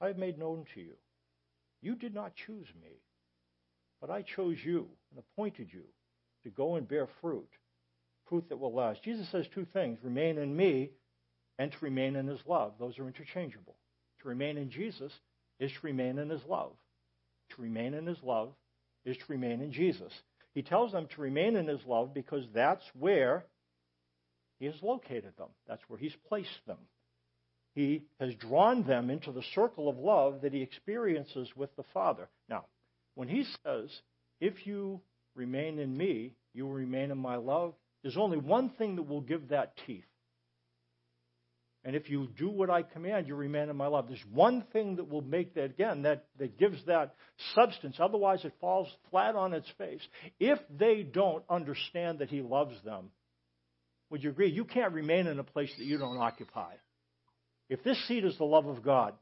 I 0.00 0.08
have 0.08 0.18
made 0.18 0.38
known 0.38 0.66
to 0.74 0.80
you. 0.80 0.94
You 1.80 1.94
did 1.94 2.14
not 2.14 2.34
choose 2.34 2.68
me, 2.80 2.90
but 4.00 4.10
I 4.10 4.22
chose 4.22 4.58
you 4.62 4.88
and 5.10 5.18
appointed 5.18 5.68
you 5.72 5.84
to 6.44 6.50
go 6.50 6.76
and 6.76 6.88
bear 6.88 7.08
fruit, 7.20 7.48
fruit 8.28 8.48
that 8.48 8.58
will 8.58 8.74
last. 8.74 9.02
Jesus 9.02 9.28
says 9.30 9.46
two 9.54 9.66
things 9.72 9.98
remain 10.02 10.38
in 10.38 10.56
me 10.56 10.90
and 11.58 11.70
to 11.70 11.78
remain 11.80 12.16
in 12.16 12.26
his 12.26 12.40
love. 12.46 12.72
Those 12.78 12.98
are 12.98 13.06
interchangeable. 13.06 13.76
To 14.22 14.28
remain 14.28 14.56
in 14.56 14.70
Jesus 14.70 15.12
is 15.58 15.70
to 15.72 15.78
remain 15.82 16.18
in 16.18 16.30
his 16.30 16.42
love. 16.48 16.72
To 17.56 17.62
remain 17.62 17.94
in 17.94 18.06
his 18.06 18.22
love 18.22 18.52
is 19.04 19.16
to 19.16 19.24
remain 19.28 19.60
in 19.60 19.72
Jesus. 19.72 20.12
He 20.54 20.62
tells 20.62 20.92
them 20.92 21.08
to 21.14 21.20
remain 21.20 21.56
in 21.56 21.66
his 21.66 21.80
love 21.86 22.14
because 22.14 22.44
that's 22.54 22.84
where 22.98 23.44
he 24.58 24.66
has 24.66 24.74
located 24.82 25.36
them, 25.36 25.48
that's 25.66 25.82
where 25.88 25.98
he's 25.98 26.14
placed 26.28 26.66
them. 26.66 26.78
He 27.74 28.04
has 28.20 28.34
drawn 28.34 28.84
them 28.84 29.10
into 29.10 29.32
the 29.32 29.42
circle 29.54 29.88
of 29.88 29.98
love 29.98 30.42
that 30.42 30.52
he 30.52 30.62
experiences 30.62 31.48
with 31.56 31.74
the 31.76 31.84
Father. 31.94 32.28
Now, 32.48 32.66
when 33.14 33.28
he 33.28 33.44
says, 33.64 33.90
If 34.40 34.66
you 34.66 35.00
remain 35.34 35.78
in 35.78 35.96
me, 35.96 36.34
you 36.54 36.66
will 36.66 36.74
remain 36.74 37.10
in 37.10 37.18
my 37.18 37.36
love, 37.36 37.74
there's 38.02 38.16
only 38.16 38.38
one 38.38 38.70
thing 38.70 38.96
that 38.96 39.02
will 39.02 39.20
give 39.20 39.48
that 39.48 39.74
teeth. 39.86 40.04
And 41.84 41.96
if 41.96 42.08
you 42.08 42.28
do 42.38 42.48
what 42.48 42.70
I 42.70 42.82
command, 42.82 43.26
you 43.26 43.34
remain 43.34 43.68
in 43.68 43.76
my 43.76 43.88
love. 43.88 44.06
There's 44.06 44.24
one 44.32 44.64
thing 44.72 44.96
that 44.96 45.08
will 45.08 45.22
make 45.22 45.54
that, 45.54 45.64
again, 45.64 46.02
that, 46.02 46.26
that 46.38 46.56
gives 46.56 46.78
that 46.86 47.14
substance. 47.56 47.96
Otherwise, 47.98 48.44
it 48.44 48.52
falls 48.60 48.88
flat 49.10 49.34
on 49.34 49.52
its 49.52 49.66
face. 49.78 50.00
If 50.38 50.60
they 50.78 51.02
don't 51.02 51.42
understand 51.50 52.20
that 52.20 52.28
He 52.28 52.40
loves 52.40 52.74
them, 52.84 53.10
would 54.10 54.22
you 54.22 54.30
agree? 54.30 54.50
You 54.50 54.64
can't 54.64 54.92
remain 54.92 55.26
in 55.26 55.40
a 55.40 55.44
place 55.44 55.72
that 55.76 55.84
you 55.84 55.98
don't 55.98 56.18
occupy. 56.18 56.74
If 57.68 57.82
this 57.82 57.98
seat 58.06 58.24
is 58.24 58.38
the 58.38 58.44
love 58.44 58.66
of 58.66 58.84
God, 58.84 59.14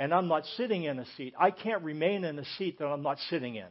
and 0.00 0.14
I'm 0.14 0.28
not 0.28 0.44
sitting 0.56 0.84
in 0.84 0.98
a 0.98 1.06
seat, 1.16 1.34
I 1.38 1.50
can't 1.50 1.82
remain 1.82 2.24
in 2.24 2.38
a 2.38 2.44
seat 2.56 2.78
that 2.78 2.86
I'm 2.86 3.02
not 3.02 3.18
sitting 3.28 3.56
in. 3.56 3.68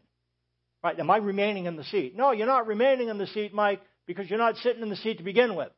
Right? 0.84 1.00
Am 1.00 1.10
I 1.10 1.18
remaining 1.18 1.66
in 1.66 1.76
the 1.76 1.84
seat? 1.84 2.16
No, 2.16 2.32
you're 2.32 2.48
not 2.48 2.68
remaining 2.68 3.10
in 3.10 3.18
the 3.18 3.28
seat, 3.28 3.54
Mike, 3.54 3.82
because 4.08 4.30
you're 4.30 4.40
not 4.40 4.58
sitting 4.58 4.82
in 4.82 4.90
the 4.90 4.96
seat 4.96 5.18
to 5.18 5.24
begin 5.24 5.56
with. 5.56 5.70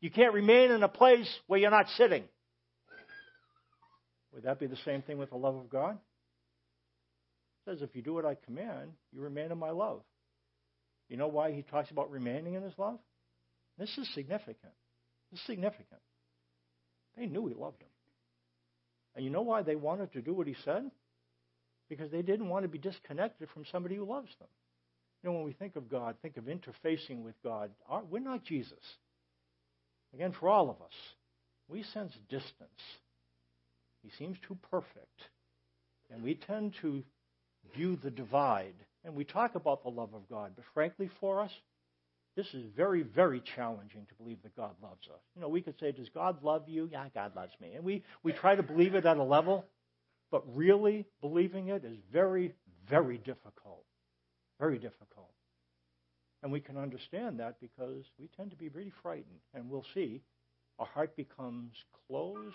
You 0.00 0.10
can't 0.10 0.32
remain 0.32 0.70
in 0.70 0.82
a 0.82 0.88
place 0.88 1.28
where 1.48 1.58
you're 1.58 1.70
not 1.70 1.88
sitting. 1.96 2.24
Would 4.32 4.44
that 4.44 4.60
be 4.60 4.66
the 4.66 4.76
same 4.84 5.02
thing 5.02 5.18
with 5.18 5.30
the 5.30 5.36
love 5.36 5.56
of 5.56 5.68
God? 5.68 5.98
It 7.66 7.70
says, 7.70 7.82
if 7.82 7.96
you 7.96 8.02
do 8.02 8.14
what 8.14 8.24
I 8.24 8.36
command, 8.46 8.92
you 9.12 9.20
remain 9.20 9.50
in 9.50 9.58
my 9.58 9.70
love. 9.70 10.02
You 11.08 11.16
know 11.16 11.28
why 11.28 11.52
he 11.52 11.62
talks 11.62 11.90
about 11.90 12.10
remaining 12.10 12.54
in 12.54 12.62
his 12.62 12.74
love? 12.78 12.98
This 13.78 13.96
is 13.98 14.08
significant. 14.14 14.72
This 15.30 15.40
is 15.40 15.46
significant. 15.46 16.00
They 17.16 17.26
knew 17.26 17.46
he 17.46 17.54
loved 17.54 17.80
them. 17.80 17.88
And 19.16 19.24
you 19.24 19.30
know 19.30 19.42
why 19.42 19.62
they 19.62 19.74
wanted 19.74 20.12
to 20.12 20.22
do 20.22 20.32
what 20.34 20.46
he 20.46 20.54
said? 20.64 20.90
Because 21.88 22.10
they 22.10 22.22
didn't 22.22 22.48
want 22.48 22.64
to 22.64 22.68
be 22.68 22.78
disconnected 22.78 23.48
from 23.54 23.64
somebody 23.70 23.96
who 23.96 24.04
loves 24.04 24.30
them. 24.38 24.48
You 25.22 25.30
know, 25.30 25.36
when 25.36 25.44
we 25.44 25.52
think 25.52 25.76
of 25.76 25.90
God, 25.90 26.16
think 26.22 26.36
of 26.36 26.44
interfacing 26.44 27.22
with 27.22 27.34
God. 27.42 27.70
We're 28.10 28.20
not 28.20 28.44
Jesus. 28.44 28.78
Again, 30.14 30.32
for 30.38 30.48
all 30.48 30.70
of 30.70 30.76
us, 30.80 30.92
we 31.68 31.82
sense 31.82 32.12
distance. 32.28 32.80
He 34.02 34.10
seems 34.18 34.38
too 34.46 34.56
perfect. 34.70 35.20
And 36.10 36.22
we 36.22 36.34
tend 36.34 36.74
to 36.82 37.02
view 37.74 37.98
the 38.02 38.10
divide. 38.10 38.74
And 39.04 39.14
we 39.14 39.24
talk 39.24 39.54
about 39.54 39.82
the 39.82 39.90
love 39.90 40.14
of 40.14 40.28
God. 40.28 40.52
But 40.56 40.64
frankly, 40.72 41.10
for 41.20 41.42
us, 41.42 41.50
this 42.36 42.46
is 42.54 42.64
very, 42.76 43.02
very 43.02 43.42
challenging 43.56 44.06
to 44.06 44.14
believe 44.14 44.38
that 44.44 44.56
God 44.56 44.70
loves 44.82 45.08
us. 45.08 45.20
You 45.34 45.42
know, 45.42 45.48
we 45.48 45.60
could 45.60 45.78
say, 45.80 45.92
Does 45.92 46.08
God 46.10 46.42
love 46.42 46.68
you? 46.68 46.88
Yeah, 46.90 47.06
God 47.12 47.34
loves 47.34 47.52
me. 47.60 47.72
And 47.74 47.84
we, 47.84 48.04
we 48.22 48.32
try 48.32 48.54
to 48.54 48.62
believe 48.62 48.94
it 48.94 49.04
at 49.04 49.16
a 49.16 49.22
level, 49.22 49.64
but 50.30 50.42
really 50.56 51.06
believing 51.20 51.68
it 51.68 51.84
is 51.84 51.96
very, 52.12 52.54
very 52.88 53.18
difficult. 53.18 53.84
Very 54.60 54.78
difficult. 54.78 55.30
And 56.42 56.52
we 56.52 56.60
can 56.60 56.76
understand 56.76 57.40
that 57.40 57.60
because 57.60 58.04
we 58.18 58.28
tend 58.36 58.50
to 58.50 58.56
be 58.56 58.68
pretty 58.68 58.92
frightened. 59.02 59.40
And 59.54 59.68
we'll 59.68 59.86
see 59.94 60.20
our 60.78 60.86
heart 60.86 61.16
becomes 61.16 61.72
closed 62.06 62.54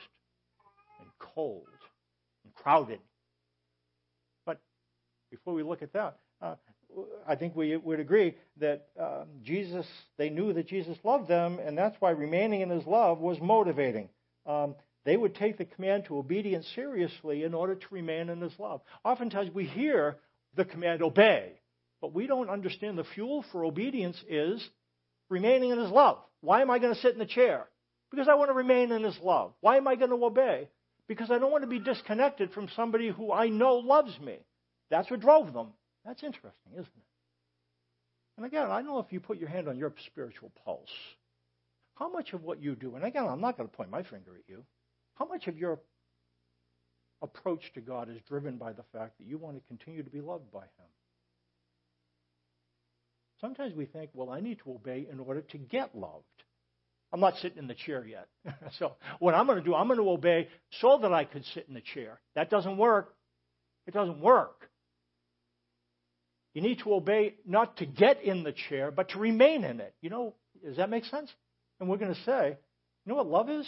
and 0.99 1.09
cold 1.19 1.67
and 2.43 2.53
crowded. 2.53 2.99
But 4.45 4.61
before 5.31 5.53
we 5.53 5.63
look 5.63 5.81
at 5.81 5.93
that, 5.93 6.19
uh, 6.41 6.55
I 7.27 7.35
think 7.35 7.55
we 7.55 7.75
would 7.75 7.99
agree 7.99 8.35
that 8.57 8.87
um, 8.99 9.27
Jesus, 9.41 9.87
they 10.17 10.29
knew 10.29 10.53
that 10.53 10.67
Jesus 10.67 10.97
loved 11.03 11.27
them, 11.27 11.59
and 11.59 11.77
that's 11.77 11.99
why 11.99 12.11
remaining 12.11 12.61
in 12.61 12.69
his 12.69 12.85
love 12.85 13.19
was 13.19 13.39
motivating. 13.41 14.09
Um, 14.45 14.75
they 15.05 15.17
would 15.17 15.35
take 15.35 15.57
the 15.57 15.65
command 15.65 16.05
to 16.05 16.17
obedience 16.17 16.67
seriously 16.75 17.43
in 17.43 17.53
order 17.53 17.75
to 17.75 17.85
remain 17.91 18.29
in 18.29 18.41
his 18.41 18.57
love. 18.57 18.81
Oftentimes 19.03 19.53
we 19.53 19.65
hear 19.65 20.17
the 20.55 20.65
command, 20.65 21.01
obey. 21.01 21.53
But 22.01 22.13
we 22.13 22.27
don't 22.27 22.49
understand 22.49 22.97
the 22.97 23.03
fuel 23.03 23.45
for 23.51 23.63
obedience 23.63 24.21
is 24.27 24.67
remaining 25.29 25.71
in 25.71 25.79
His 25.79 25.89
love. 25.89 26.17
Why 26.41 26.61
am 26.61 26.69
I 26.69 26.79
going 26.79 26.93
to 26.93 26.99
sit 26.99 27.13
in 27.13 27.19
the 27.19 27.25
chair? 27.25 27.65
Because 28.11 28.27
I 28.27 28.35
want 28.35 28.49
to 28.49 28.53
remain 28.53 28.91
in 28.91 29.03
His 29.03 29.17
love. 29.23 29.53
Why 29.61 29.77
am 29.77 29.87
I 29.87 29.95
going 29.95 30.09
to 30.09 30.25
obey? 30.25 30.67
Because 31.07 31.31
I 31.31 31.39
don't 31.39 31.51
want 31.51 31.63
to 31.63 31.69
be 31.69 31.79
disconnected 31.79 32.51
from 32.51 32.67
somebody 32.75 33.09
who 33.09 33.31
I 33.31 33.47
know 33.47 33.75
loves 33.75 34.19
me. 34.19 34.37
That's 34.89 35.09
what 35.09 35.21
drove 35.21 35.53
them. 35.53 35.69
That's 36.05 36.23
interesting, 36.23 36.73
isn't 36.73 36.85
it? 36.85 37.03
And 38.37 38.45
again, 38.45 38.69
I 38.69 38.81
don't 38.81 38.87
know 38.87 38.99
if 38.99 39.11
you 39.11 39.19
put 39.19 39.39
your 39.39 39.49
hand 39.49 39.67
on 39.67 39.77
your 39.77 39.93
spiritual 40.05 40.51
pulse. 40.65 40.89
How 41.95 42.09
much 42.09 42.33
of 42.33 42.43
what 42.43 42.61
you 42.61 42.75
do, 42.75 42.95
and 42.95 43.05
again, 43.05 43.27
I'm 43.27 43.41
not 43.41 43.57
going 43.57 43.69
to 43.69 43.75
point 43.75 43.91
my 43.91 44.03
finger 44.03 44.31
at 44.35 44.49
you, 44.49 44.65
how 45.15 45.25
much 45.25 45.47
of 45.47 45.57
your 45.57 45.79
approach 47.21 47.71
to 47.73 47.81
God 47.81 48.09
is 48.09 48.17
driven 48.27 48.57
by 48.57 48.73
the 48.73 48.83
fact 48.93 49.17
that 49.17 49.27
you 49.27 49.37
want 49.37 49.55
to 49.55 49.67
continue 49.67 50.03
to 50.03 50.09
be 50.09 50.21
loved 50.21 50.51
by 50.51 50.61
Him? 50.61 50.89
Sometimes 53.41 53.75
we 53.75 53.85
think, 53.85 54.09
well, 54.13 54.29
I 54.29 54.39
need 54.39 54.59
to 54.63 54.71
obey 54.71 55.05
in 55.11 55.19
order 55.19 55.41
to 55.41 55.57
get 55.57 55.95
loved. 55.95 56.23
I'm 57.11 57.19
not 57.19 57.37
sitting 57.37 57.59
in 57.59 57.67
the 57.67 57.75
chair 57.75 58.05
yet. 58.05 58.27
so 58.79 58.93
what 59.19 59.35
I'm 59.35 59.45
going 59.45 59.59
to 59.59 59.63
do, 59.63 59.75
I'm 59.75 59.87
going 59.87 59.99
to 59.99 60.09
obey 60.09 60.47
so 60.81 60.97
that 61.01 61.13
I 61.13 61.25
could 61.25 61.45
sit 61.53 61.65
in 61.67 61.73
the 61.73 61.81
chair. 61.81 62.19
That 62.35 62.49
doesn't 62.49 62.77
work. 62.77 63.13
It 63.85 63.93
doesn't 63.93 64.19
work. 64.19 64.69
You 66.53 66.61
need 66.61 66.79
to 66.79 66.93
obey 66.93 67.35
not 67.45 67.77
to 67.77 67.85
get 67.85 68.23
in 68.23 68.43
the 68.43 68.53
chair, 68.53 68.91
but 68.91 69.09
to 69.09 69.19
remain 69.19 69.63
in 69.63 69.79
it. 69.79 69.93
You 70.01 70.09
know, 70.09 70.35
does 70.63 70.77
that 70.77 70.89
make 70.89 71.05
sense? 71.05 71.31
And 71.79 71.89
we're 71.89 71.97
going 71.97 72.13
to 72.13 72.23
say, 72.23 72.57
you 73.05 73.09
know 73.09 73.15
what 73.15 73.27
love 73.27 73.49
is? 73.49 73.67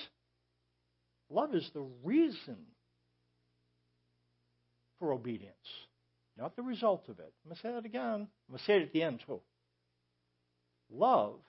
Love 1.30 1.56
is 1.56 1.70
the 1.74 1.86
reason 2.04 2.58
for 5.00 5.12
obedience, 5.12 5.56
not 6.38 6.56
the 6.56 6.62
result 6.62 7.10
of 7.10 7.20
it. 7.20 7.34
I'm 7.44 7.50
going 7.50 7.56
to 7.56 7.62
say 7.62 7.72
that 7.74 7.86
again. 7.86 8.02
I'm 8.04 8.28
going 8.50 8.60
to 8.60 8.64
say 8.64 8.78
it 8.78 8.84
at 8.84 8.94
the 8.94 9.04
end, 9.04 9.22
too. 9.26 9.42
Love 10.92 11.40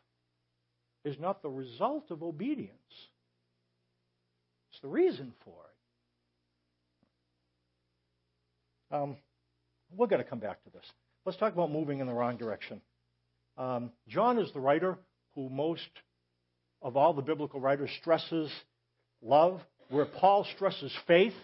is 1.04 1.18
not 1.20 1.42
the 1.42 1.50
result 1.50 2.10
of 2.10 2.22
obedience, 2.22 2.72
it's 4.70 4.80
the 4.80 4.88
reason 4.88 5.32
for 5.44 5.54
it. 8.90 8.94
Um, 8.94 9.16
we're 9.94 10.06
going 10.06 10.22
to 10.22 10.28
come 10.28 10.38
back 10.38 10.62
to 10.64 10.70
this. 10.70 10.84
Let's 11.24 11.38
talk 11.38 11.52
about 11.52 11.72
moving 11.72 12.00
in 12.00 12.06
the 12.06 12.12
wrong 12.12 12.36
direction. 12.36 12.80
Um, 13.58 13.90
John 14.08 14.38
is 14.38 14.52
the 14.52 14.60
writer 14.60 14.98
who 15.34 15.48
most 15.48 15.88
of 16.82 16.96
all 16.96 17.12
the 17.12 17.22
biblical 17.22 17.60
writers 17.60 17.90
stresses 18.00 18.50
love, 19.22 19.60
where 19.88 20.06
Paul 20.06 20.46
stresses 20.54 20.92
faith. 21.06 21.34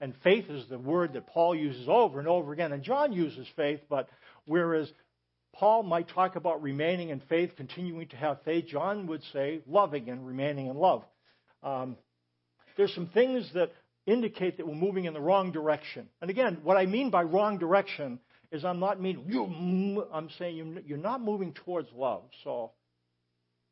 And 0.00 0.14
faith 0.24 0.46
is 0.48 0.66
the 0.68 0.78
word 0.78 1.12
that 1.12 1.26
Paul 1.26 1.54
uses 1.54 1.86
over 1.86 2.18
and 2.18 2.28
over 2.28 2.52
again. 2.52 2.72
And 2.72 2.82
John 2.82 3.12
uses 3.12 3.46
faith, 3.54 3.80
but 3.90 4.08
whereas 4.46 4.90
Paul 5.52 5.82
might 5.82 6.08
talk 6.08 6.36
about 6.36 6.62
remaining 6.62 7.10
in 7.10 7.20
faith, 7.28 7.50
continuing 7.56 8.08
to 8.08 8.16
have 8.16 8.42
faith. 8.44 8.66
John 8.66 9.06
would 9.08 9.22
say 9.32 9.60
loving 9.68 10.08
and 10.08 10.26
remaining 10.26 10.68
in 10.68 10.76
love. 10.76 11.02
Um, 11.62 11.96
there's 12.76 12.94
some 12.94 13.08
things 13.08 13.50
that 13.54 13.72
indicate 14.06 14.56
that 14.56 14.66
we're 14.66 14.74
moving 14.74 15.04
in 15.04 15.12
the 15.12 15.20
wrong 15.20 15.52
direction. 15.52 16.08
And 16.22 16.30
again, 16.30 16.58
what 16.62 16.76
I 16.76 16.86
mean 16.86 17.10
by 17.10 17.22
wrong 17.22 17.58
direction 17.58 18.20
is 18.50 18.64
I'm 18.64 18.80
not 18.80 19.00
meaning 19.00 19.24
you. 19.28 20.04
I'm 20.12 20.30
saying 20.38 20.82
you're 20.86 20.98
not 20.98 21.20
moving 21.20 21.52
towards 21.52 21.88
love. 21.94 22.22
So 22.42 22.72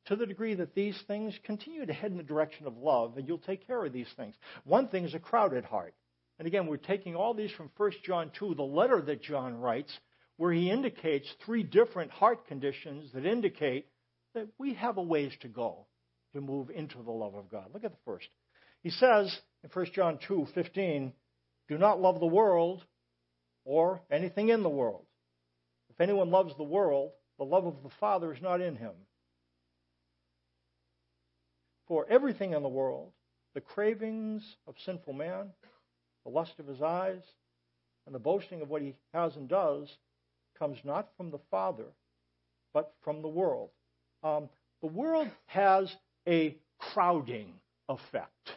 to 0.08 0.16
the 0.16 0.26
degree 0.26 0.54
that 0.54 0.74
these 0.74 0.98
things 1.06 1.38
continue 1.44 1.84
to 1.84 1.92
head 1.92 2.10
in 2.10 2.16
the 2.16 2.22
direction 2.22 2.66
of 2.66 2.76
love, 2.76 3.16
and 3.16 3.28
you'll 3.28 3.38
take 3.38 3.66
care 3.66 3.84
of 3.84 3.92
these 3.92 4.08
things. 4.16 4.34
One 4.64 4.88
thing 4.88 5.04
is 5.04 5.14
a 5.14 5.18
crowded 5.18 5.64
heart. 5.64 5.94
And 6.38 6.46
again, 6.46 6.66
we're 6.66 6.78
taking 6.78 7.14
all 7.14 7.34
these 7.34 7.50
from 7.52 7.70
1 7.76 7.92
John 8.04 8.30
2, 8.38 8.54
the 8.54 8.62
letter 8.62 9.02
that 9.02 9.22
John 9.22 9.58
writes, 9.58 9.92
where 10.36 10.52
he 10.52 10.70
indicates 10.70 11.26
three 11.44 11.62
different 11.62 12.10
heart 12.10 12.46
conditions 12.46 13.10
that 13.12 13.26
indicate 13.26 13.86
that 14.34 14.48
we 14.56 14.74
have 14.74 14.96
a 14.96 15.02
ways 15.02 15.32
to 15.40 15.48
go 15.48 15.86
to 16.32 16.40
move 16.40 16.70
into 16.70 17.02
the 17.02 17.10
love 17.10 17.34
of 17.34 17.50
God. 17.50 17.66
Look 17.74 17.84
at 17.84 17.90
the 17.90 17.98
first. 18.04 18.28
He 18.82 18.90
says 18.90 19.36
in 19.64 19.70
1 19.70 19.86
John 19.94 20.18
2, 20.26 20.46
15, 20.54 21.12
do 21.68 21.76
not 21.76 22.00
love 22.00 22.20
the 22.20 22.26
world 22.26 22.84
or 23.64 24.00
anything 24.10 24.48
in 24.48 24.62
the 24.62 24.68
world. 24.68 25.04
If 25.90 26.00
anyone 26.00 26.30
loves 26.30 26.56
the 26.56 26.62
world, 26.62 27.10
the 27.38 27.44
love 27.44 27.66
of 27.66 27.82
the 27.82 27.90
Father 28.00 28.32
is 28.32 28.40
not 28.40 28.60
in 28.60 28.76
him. 28.76 28.92
For 31.88 32.06
everything 32.08 32.52
in 32.52 32.62
the 32.62 32.68
world, 32.68 33.12
the 33.54 33.60
cravings 33.60 34.42
of 34.66 34.74
sinful 34.84 35.14
man, 35.14 35.50
the 36.24 36.30
lust 36.30 36.52
of 36.58 36.66
his 36.66 36.82
eyes, 36.82 37.22
and 38.06 38.14
the 38.14 38.18
boasting 38.18 38.60
of 38.60 38.68
what 38.68 38.82
he 38.82 38.94
has 39.14 39.34
and 39.36 39.48
does, 39.48 39.88
comes 40.58 40.78
not 40.84 41.08
from 41.16 41.30
the 41.30 41.40
Father, 41.50 41.86
but 42.74 42.92
from 43.02 43.22
the 43.22 43.28
world. 43.28 43.70
Um, 44.22 44.48
the 44.82 44.88
world 44.88 45.28
has 45.46 45.90
a 46.26 46.56
crowding 46.78 47.54
effect. 47.88 48.50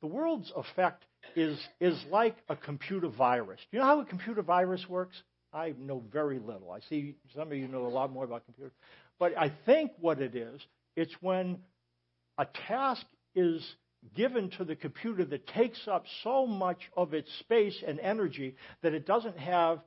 The 0.00 0.06
world's 0.06 0.52
effect 0.54 1.04
is, 1.34 1.58
is 1.80 2.04
like 2.10 2.36
a 2.48 2.56
computer 2.56 3.08
virus. 3.08 3.60
Do 3.70 3.76
you 3.76 3.78
know 3.80 3.86
how 3.86 4.00
a 4.00 4.04
computer 4.04 4.42
virus 4.42 4.88
works? 4.88 5.16
I 5.52 5.74
know 5.78 6.02
very 6.12 6.38
little. 6.38 6.70
I 6.70 6.80
see 6.88 7.14
some 7.34 7.50
of 7.50 7.58
you 7.58 7.68
know 7.68 7.86
a 7.86 7.88
lot 7.88 8.12
more 8.12 8.24
about 8.24 8.44
computers. 8.44 8.72
But 9.18 9.36
I 9.36 9.52
think 9.66 9.92
what 10.00 10.20
it 10.20 10.34
is, 10.34 10.60
it's 10.96 11.14
when 11.20 11.58
a 12.38 12.46
task 12.68 13.04
is 13.34 13.64
given 14.14 14.50
to 14.50 14.64
the 14.64 14.76
computer 14.76 15.24
that 15.24 15.46
takes 15.46 15.88
up 15.88 16.04
so 16.22 16.46
much 16.46 16.78
of 16.96 17.14
its 17.14 17.30
space 17.40 17.82
and 17.86 17.98
energy 18.00 18.56
that 18.82 18.92
it 18.92 19.06
doesn't 19.06 19.38
have 19.38 19.80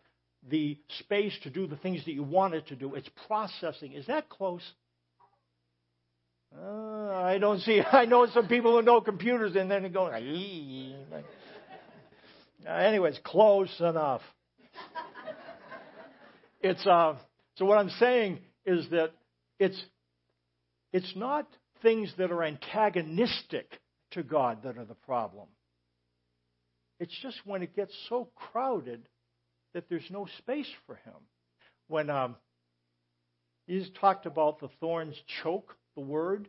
the 0.49 0.77
space 0.99 1.37
to 1.43 1.49
do 1.49 1.67
the 1.67 1.75
things 1.77 2.03
that 2.05 2.13
you 2.13 2.23
want 2.23 2.53
it 2.53 2.67
to 2.67 2.75
do. 2.75 2.95
It's 2.95 3.09
processing. 3.27 3.93
Is 3.93 4.07
that 4.07 4.29
close? 4.29 4.61
Uh, 6.55 7.13
I 7.13 7.37
don't 7.39 7.59
see. 7.59 7.81
I 7.91 8.05
know 8.05 8.25
some 8.27 8.47
people 8.47 8.75
who 8.75 8.81
know 8.81 9.01
computers 9.01 9.55
and 9.55 9.69
then 9.69 9.91
going. 9.91 10.13
uh, 12.67 12.71
anyways, 12.71 13.19
close 13.23 13.73
enough. 13.79 14.21
It's 16.61 16.85
uh, 16.87 17.15
so 17.55 17.65
what 17.65 17.77
I'm 17.77 17.89
saying 17.91 18.39
is 18.65 18.89
that 18.89 19.11
it's 19.59 19.79
it's 20.91 21.13
not 21.15 21.47
things 21.81 22.13
that 22.17 22.31
are 22.31 22.43
antagonistic 22.43 23.79
to 24.11 24.23
God 24.23 24.63
that 24.63 24.77
are 24.77 24.85
the 24.85 24.95
problem. 24.95 25.47
It's 26.99 27.17
just 27.21 27.37
when 27.45 27.61
it 27.61 27.75
gets 27.75 27.93
so 28.09 28.29
crowded 28.35 29.07
that 29.73 29.89
there's 29.89 30.09
no 30.09 30.27
space 30.39 30.69
for 30.85 30.95
Him. 30.95 31.13
When 31.87 32.09
um, 32.09 32.35
he's 33.67 33.89
talked 34.01 34.25
about 34.25 34.59
the 34.59 34.69
thorns 34.79 35.15
choke 35.43 35.75
the 35.95 36.01
word, 36.01 36.47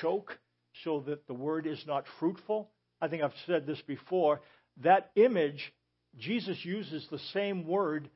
choke 0.00 0.38
so 0.84 1.00
that 1.06 1.26
the 1.26 1.34
word 1.34 1.66
is 1.66 1.82
not 1.86 2.04
fruitful. 2.20 2.70
I 3.00 3.08
think 3.08 3.22
I've 3.22 3.32
said 3.46 3.66
this 3.66 3.80
before. 3.86 4.40
That 4.82 5.10
image, 5.16 5.72
Jesus 6.18 6.58
uses 6.64 7.06
the 7.10 7.18
same 7.32 7.66
word 7.66 8.08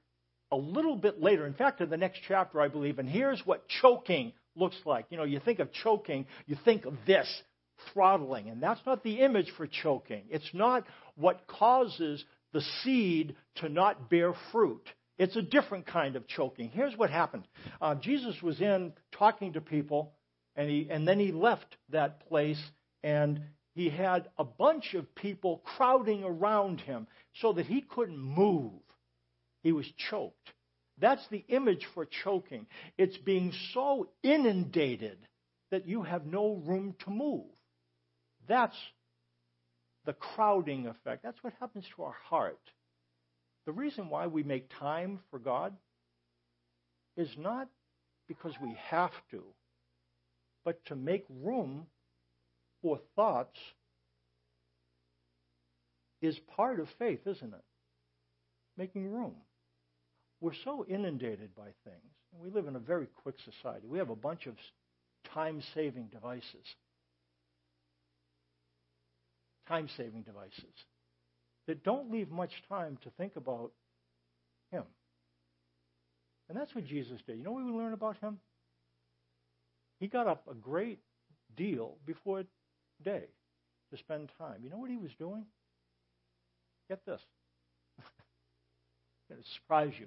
a 0.53 0.57
little 0.57 0.97
bit 0.97 1.21
later. 1.21 1.47
In 1.47 1.55
fact, 1.55 1.81
in 1.81 1.91
the 1.91 1.97
next 1.97 2.21
chapter, 2.29 2.61
I 2.61 2.69
believe. 2.69 2.99
And 2.99 3.09
here's 3.09 3.41
what 3.45 3.67
choking 3.81 4.33
looks 4.57 4.77
like. 4.85 5.07
You 5.11 5.17
know, 5.19 5.25
you 5.25 5.41
think 5.41 5.59
of 5.59 5.73
choking, 5.73 6.27
you 6.47 6.57
think 6.65 6.85
of 6.85 6.95
this 7.07 7.29
throttling. 7.93 8.49
And 8.49 8.63
that's 8.63 8.81
not 8.87 9.03
the 9.03 9.21
image 9.21 9.53
for 9.57 9.67
choking. 9.67 10.25
It's 10.31 10.51
not 10.53 10.85
what 11.15 11.47
causes 11.47 12.25
the 12.53 12.63
seed 12.83 13.37
to 13.57 13.69
not 13.69 14.09
bear 14.09 14.33
fruit. 14.53 14.83
It's 15.19 15.37
a 15.37 15.43
different 15.43 15.87
kind 15.87 16.17
of 16.17 16.27
choking. 16.27 16.71
Here's 16.71 16.97
what 16.97 17.11
happened 17.11 17.47
uh, 17.81 17.95
Jesus 17.95 18.41
was 18.43 18.61
in 18.61 18.93
talking 19.13 19.55
to 19.55 19.61
people, 19.61 20.13
and, 20.55 20.69
he, 20.69 20.89
and 20.91 21.07
then 21.07 21.19
he 21.19 21.33
left 21.33 21.77
that 21.91 22.29
place, 22.29 22.63
and 23.03 23.41
he 23.75 23.89
had 23.91 24.29
a 24.39 24.45
bunch 24.45 24.95
of 24.95 25.15
people 25.15 25.63
crowding 25.77 26.25
around 26.25 26.81
him 26.81 27.07
so 27.41 27.53
that 27.55 27.67
he 27.67 27.83
couldn't 27.83 28.19
move. 28.19 28.73
He 29.63 29.73
was 29.73 29.87
choked. 30.11 30.51
That's 30.99 31.27
the 31.29 31.45
image 31.49 31.87
for 31.95 32.07
choking. 32.25 32.67
It's 32.97 33.17
being 33.19 33.53
so 33.75 34.09
inundated 34.23 35.19
that 35.71 35.87
you 35.87 36.03
have 36.03 36.25
no 36.25 36.63
room 36.65 36.95
to 37.05 37.11
move. 37.11 37.45
That's 38.49 38.77
the 40.07 40.15
crowding 40.15 40.87
effect. 40.87 41.23
That's 41.23 41.43
what 41.43 41.53
happens 41.61 41.85
to 41.97 42.05
our 42.05 42.17
heart. 42.29 42.61
The 43.67 43.73
reason 43.73 44.09
why 44.09 44.29
we 44.29 44.43
make 44.43 44.71
time 44.79 45.21
for 45.31 45.39
God 45.39 45.75
is 47.17 47.29
not 47.37 47.69
because 48.29 48.53
we 48.63 48.77
have 48.89 49.13
to, 49.33 49.43
but 50.65 50.85
to 50.87 50.97
make 50.97 51.25
room 51.43 51.87
for 52.83 53.01
thoughts 53.17 53.59
is 56.23 56.39
part 56.57 56.81
of 56.81 56.89
faith, 56.99 57.21
isn't 57.27 57.55
it? 57.55 57.65
Making 58.77 59.11
room. 59.11 59.35
We're 60.47 60.53
so 60.63 60.87
inundated 60.89 61.57
by 61.57 61.71
things. 61.83 62.15
We 62.41 62.51
live 62.51 62.69
in 62.69 62.77
a 62.77 62.79
very 62.79 63.09
quick 63.25 63.35
society. 63.45 63.89
We 63.89 63.99
have 63.99 64.11
a 64.11 64.15
bunch 64.15 64.47
of 64.47 64.55
time 65.35 65.61
saving 65.75 66.07
devices. 66.13 66.65
Time 69.67 69.89
saving 69.97 70.23
devices 70.23 70.63
that 71.67 71.83
don't 71.83 72.13
leave 72.13 72.31
much 72.31 72.53
time 72.69 72.97
to 73.03 73.11
think 73.19 73.35
about 73.35 73.73
Him. 74.71 74.85
And 76.49 76.57
that's 76.57 76.73
what 76.77 76.87
Jesus 76.87 77.19
did. 77.27 77.39
You 77.39 77.43
know 77.43 77.51
what 77.51 77.65
we 77.65 77.73
learn 77.73 77.93
about 77.93 78.17
Him? 78.19 78.39
He 79.99 80.07
got 80.07 80.29
up 80.29 80.45
a 80.49 80.55
great 80.55 81.01
deal 81.57 81.97
before 82.07 82.45
day 83.05 83.25
to 83.91 83.99
spend 83.99 84.31
time. 84.39 84.61
You 84.63 84.71
know 84.71 84.79
what 84.79 84.91
He 84.91 84.97
was 84.97 85.11
doing? 85.19 85.45
Get 86.89 87.05
this. 87.05 87.21
It'll 89.29 89.43
surprise 89.57 89.91
you. 89.99 90.07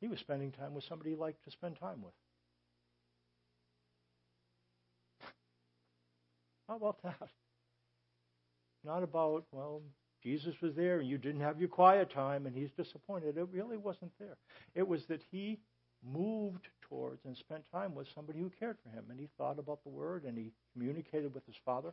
He 0.00 0.08
was 0.08 0.20
spending 0.20 0.52
time 0.52 0.74
with 0.74 0.84
somebody 0.84 1.10
he 1.10 1.16
liked 1.16 1.44
to 1.44 1.50
spend 1.50 1.78
time 1.78 2.02
with. 2.02 2.14
How 6.68 6.76
about 6.76 7.02
that? 7.02 7.28
Not 8.84 9.02
about, 9.02 9.44
well, 9.50 9.82
Jesus 10.22 10.54
was 10.62 10.74
there 10.74 11.00
and 11.00 11.08
you 11.08 11.18
didn't 11.18 11.40
have 11.40 11.58
your 11.58 11.68
quiet 11.68 12.10
time 12.10 12.46
and 12.46 12.54
he's 12.54 12.70
disappointed. 12.76 13.36
It 13.36 13.48
really 13.52 13.76
wasn't 13.76 14.12
there. 14.18 14.36
It 14.74 14.86
was 14.86 15.06
that 15.06 15.22
he 15.30 15.58
moved 16.04 16.68
towards 16.82 17.24
and 17.24 17.36
spent 17.36 17.64
time 17.72 17.94
with 17.94 18.06
somebody 18.14 18.38
who 18.38 18.50
cared 18.58 18.76
for 18.82 18.90
him 18.90 19.04
and 19.10 19.18
he 19.18 19.28
thought 19.36 19.58
about 19.58 19.82
the 19.82 19.90
word 19.90 20.24
and 20.24 20.38
he 20.38 20.52
communicated 20.72 21.34
with 21.34 21.44
his 21.46 21.56
father. 21.64 21.92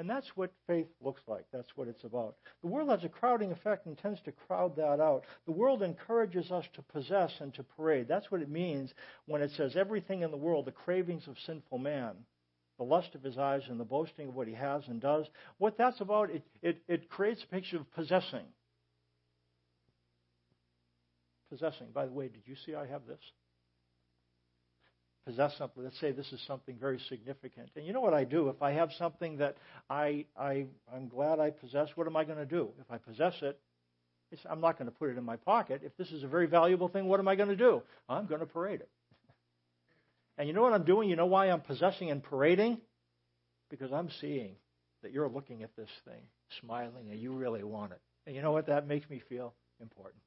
And 0.00 0.08
that's 0.08 0.34
what 0.34 0.50
faith 0.66 0.86
looks 1.02 1.20
like. 1.28 1.44
That's 1.52 1.76
what 1.76 1.86
it's 1.86 2.04
about. 2.04 2.36
The 2.62 2.68
world 2.68 2.88
has 2.88 3.04
a 3.04 3.08
crowding 3.10 3.52
effect 3.52 3.84
and 3.84 3.98
tends 3.98 4.18
to 4.22 4.32
crowd 4.32 4.76
that 4.76 4.98
out. 4.98 5.24
The 5.44 5.52
world 5.52 5.82
encourages 5.82 6.50
us 6.50 6.64
to 6.72 6.80
possess 6.80 7.30
and 7.38 7.52
to 7.52 7.62
parade. 7.62 8.08
That's 8.08 8.30
what 8.30 8.40
it 8.40 8.48
means 8.48 8.94
when 9.26 9.42
it 9.42 9.50
says 9.58 9.76
everything 9.76 10.22
in 10.22 10.30
the 10.30 10.38
world, 10.38 10.64
the 10.64 10.72
cravings 10.72 11.28
of 11.28 11.36
sinful 11.44 11.76
man, 11.76 12.14
the 12.78 12.84
lust 12.84 13.14
of 13.14 13.22
his 13.22 13.36
eyes, 13.36 13.64
and 13.68 13.78
the 13.78 13.84
boasting 13.84 14.28
of 14.28 14.34
what 14.34 14.48
he 14.48 14.54
has 14.54 14.88
and 14.88 15.02
does. 15.02 15.26
What 15.58 15.76
that's 15.76 16.00
about, 16.00 16.30
it, 16.30 16.44
it, 16.62 16.78
it 16.88 17.10
creates 17.10 17.42
a 17.42 17.54
picture 17.54 17.76
of 17.76 17.92
possessing. 17.92 18.46
Possessing. 21.50 21.88
By 21.92 22.06
the 22.06 22.12
way, 22.12 22.28
did 22.28 22.44
you 22.46 22.56
see 22.64 22.74
I 22.74 22.86
have 22.86 23.06
this? 23.06 23.20
Possess 25.24 25.56
something, 25.58 25.82
let's 25.82 26.00
say 26.00 26.12
this 26.12 26.32
is 26.32 26.40
something 26.46 26.76
very 26.78 26.98
significant. 27.08 27.70
And 27.76 27.86
you 27.86 27.92
know 27.92 28.00
what 28.00 28.14
I 28.14 28.24
do? 28.24 28.48
If 28.48 28.62
I 28.62 28.72
have 28.72 28.90
something 28.98 29.36
that 29.38 29.56
I, 29.88 30.24
I, 30.36 30.66
I'm 30.92 31.08
glad 31.08 31.38
I 31.38 31.50
possess, 31.50 31.88
what 31.94 32.06
am 32.06 32.16
I 32.16 32.24
going 32.24 32.38
to 32.38 32.46
do? 32.46 32.70
If 32.80 32.90
I 32.90 32.98
possess 32.98 33.34
it, 33.42 33.58
I'm 34.48 34.60
not 34.60 34.78
going 34.78 34.88
to 34.88 34.96
put 34.96 35.10
it 35.10 35.18
in 35.18 35.24
my 35.24 35.36
pocket. 35.36 35.82
If 35.84 35.96
this 35.96 36.10
is 36.10 36.22
a 36.22 36.28
very 36.28 36.46
valuable 36.46 36.88
thing, 36.88 37.06
what 37.06 37.20
am 37.20 37.28
I 37.28 37.34
going 37.34 37.48
to 37.48 37.56
do? 37.56 37.82
I'm 38.08 38.26
going 38.26 38.40
to 38.40 38.46
parade 38.46 38.80
it. 38.80 38.88
And 40.38 40.48
you 40.48 40.54
know 40.54 40.62
what 40.62 40.72
I'm 40.72 40.84
doing? 40.84 41.10
You 41.10 41.16
know 41.16 41.26
why 41.26 41.50
I'm 41.50 41.60
possessing 41.60 42.10
and 42.10 42.22
parading? 42.22 42.78
Because 43.68 43.92
I'm 43.92 44.08
seeing 44.20 44.54
that 45.02 45.12
you're 45.12 45.28
looking 45.28 45.62
at 45.62 45.74
this 45.76 45.90
thing, 46.04 46.22
smiling, 46.60 47.10
and 47.10 47.20
you 47.20 47.32
really 47.32 47.64
want 47.64 47.92
it. 47.92 48.00
And 48.26 48.36
you 48.36 48.42
know 48.42 48.52
what? 48.52 48.66
That 48.66 48.86
makes 48.86 49.08
me 49.10 49.20
feel 49.28 49.54
important. 49.80 50.22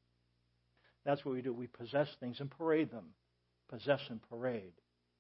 That's 1.06 1.23
what 1.25 1.34
we 1.34 1.41
do. 1.41 1.53
We 1.53 1.67
possess 1.67 2.08
things 2.19 2.39
and 2.39 2.51
parade 2.51 2.91
them. 2.91 3.06
Possess 3.69 4.01
and 4.10 4.19
parade 4.29 4.73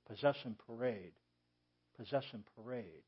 possess 0.07 0.37
and 0.45 0.55
parade, 0.57 1.13
possess 1.97 2.25
and 2.33 2.43
parade, 2.55 3.03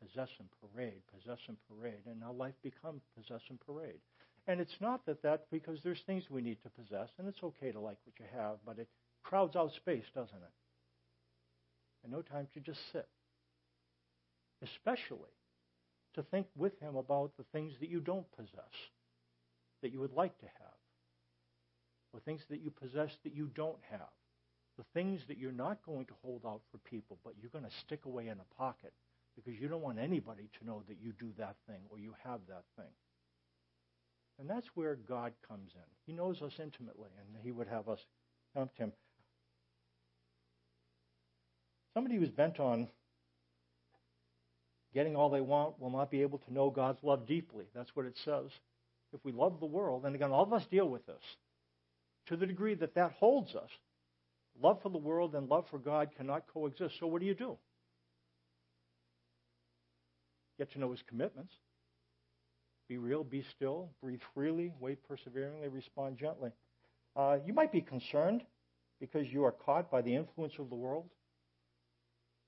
possess 0.00 0.28
and 0.38 0.48
parade, 0.60 1.02
possess 1.12 1.38
and 1.48 1.56
parade, 1.68 2.06
and 2.06 2.20
now 2.20 2.32
life 2.32 2.54
becomes 2.62 3.02
possess 3.16 3.42
and 3.48 3.58
parade. 3.60 4.00
And 4.46 4.60
it's 4.60 4.80
not 4.80 5.04
that 5.06 5.22
that 5.22 5.46
because 5.50 5.78
there's 5.82 6.02
things 6.06 6.24
we 6.30 6.42
need 6.42 6.58
to 6.62 6.70
possess, 6.70 7.08
and 7.18 7.26
it's 7.26 7.42
okay 7.42 7.72
to 7.72 7.80
like 7.80 7.98
what 8.04 8.14
you 8.18 8.26
have, 8.38 8.58
but 8.64 8.78
it, 8.78 8.88
crowds 9.24 9.56
out 9.56 9.72
space, 9.74 10.04
doesn't 10.14 10.36
it? 10.36 10.54
And 12.04 12.12
no 12.12 12.22
time 12.22 12.46
to 12.54 12.60
just 12.60 12.80
sit. 12.92 13.08
Especially 14.62 15.34
to 16.14 16.22
think 16.22 16.46
with 16.56 16.78
Him 16.80 16.96
about 16.96 17.32
the 17.36 17.44
things 17.52 17.72
that 17.80 17.90
you 17.90 18.00
don't 18.00 18.30
possess, 18.36 18.72
that 19.82 19.92
you 19.92 19.98
would 20.00 20.14
like 20.14 20.38
to 20.38 20.46
have, 20.46 20.78
or 22.12 22.20
things 22.20 22.40
that 22.48 22.62
you 22.62 22.70
possess 22.70 23.10
that 23.24 23.34
you 23.34 23.50
don't 23.54 23.82
have, 23.90 24.08
the 24.76 24.84
things 24.94 25.20
that 25.28 25.38
you're 25.38 25.52
not 25.52 25.78
going 25.84 26.06
to 26.06 26.14
hold 26.22 26.42
out 26.46 26.60
for 26.70 26.78
people, 26.78 27.18
but 27.24 27.34
you're 27.40 27.50
going 27.50 27.64
to 27.64 27.76
stick 27.84 28.04
away 28.04 28.28
in 28.28 28.38
a 28.38 28.54
pocket 28.58 28.92
because 29.34 29.58
you 29.58 29.68
don't 29.68 29.82
want 29.82 29.98
anybody 29.98 30.48
to 30.58 30.66
know 30.66 30.82
that 30.88 30.96
you 31.00 31.12
do 31.12 31.30
that 31.38 31.56
thing 31.66 31.80
or 31.90 31.98
you 31.98 32.14
have 32.24 32.40
that 32.48 32.64
thing. 32.76 32.92
And 34.38 34.48
that's 34.50 34.66
where 34.74 34.96
God 34.96 35.32
comes 35.48 35.70
in. 35.74 35.82
He 36.06 36.12
knows 36.12 36.42
us 36.42 36.52
intimately, 36.60 37.08
and 37.18 37.42
He 37.42 37.52
would 37.52 37.68
have 37.68 37.88
us 37.88 38.00
come 38.54 38.68
to 38.76 38.82
Him. 38.84 38.92
Somebody 41.94 42.16
who's 42.16 42.30
bent 42.30 42.60
on 42.60 42.88
getting 44.92 45.16
all 45.16 45.30
they 45.30 45.40
want 45.40 45.80
will 45.80 45.90
not 45.90 46.10
be 46.10 46.22
able 46.22 46.38
to 46.38 46.52
know 46.52 46.68
God's 46.68 47.02
love 47.02 47.26
deeply. 47.26 47.64
That's 47.74 47.94
what 47.94 48.06
it 48.06 48.16
says. 48.24 48.50
If 49.14 49.24
we 49.24 49.32
love 49.32 49.60
the 49.60 49.66
world, 49.66 50.04
and 50.04 50.14
again, 50.14 50.30
all 50.30 50.42
of 50.42 50.52
us 50.52 50.66
deal 50.70 50.88
with 50.88 51.06
this, 51.06 51.22
to 52.26 52.36
the 52.36 52.46
degree 52.46 52.74
that 52.74 52.94
that 52.94 53.12
holds 53.12 53.54
us, 53.54 53.70
love 54.62 54.80
for 54.82 54.88
the 54.88 54.98
world 54.98 55.34
and 55.34 55.48
love 55.48 55.64
for 55.70 55.78
God 55.78 56.10
cannot 56.16 56.44
coexist. 56.52 56.94
So 57.00 57.06
what 57.06 57.20
do 57.20 57.26
you 57.26 57.34
do? 57.34 57.56
Get 60.58 60.72
to 60.72 60.78
know 60.78 60.90
His 60.90 61.02
commitments. 61.08 61.52
Be 62.88 62.98
real, 62.98 63.24
be 63.24 63.44
still, 63.54 63.90
breathe 64.00 64.20
freely, 64.34 64.72
wait 64.80 64.98
perseveringly, 65.08 65.68
respond 65.68 66.18
gently. 66.18 66.50
Uh, 67.16 67.38
you 67.44 67.52
might 67.52 67.72
be 67.72 67.80
concerned 67.80 68.42
because 69.00 69.26
you 69.28 69.44
are 69.44 69.52
caught 69.52 69.90
by 69.90 70.02
the 70.02 70.14
influence 70.14 70.52
of 70.58 70.70
the 70.70 70.76
world. 70.76 71.08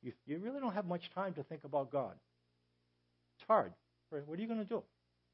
You, 0.02 0.12
you 0.26 0.38
really 0.38 0.60
don't 0.60 0.74
have 0.74 0.86
much 0.86 1.02
time 1.14 1.34
to 1.34 1.42
think 1.42 1.64
about 1.64 1.90
God. 1.90 2.14
It's 3.38 3.46
hard. 3.48 3.72
What 4.10 4.38
are 4.38 4.40
you 4.40 4.46
going 4.46 4.60
to 4.60 4.64
do? 4.64 4.82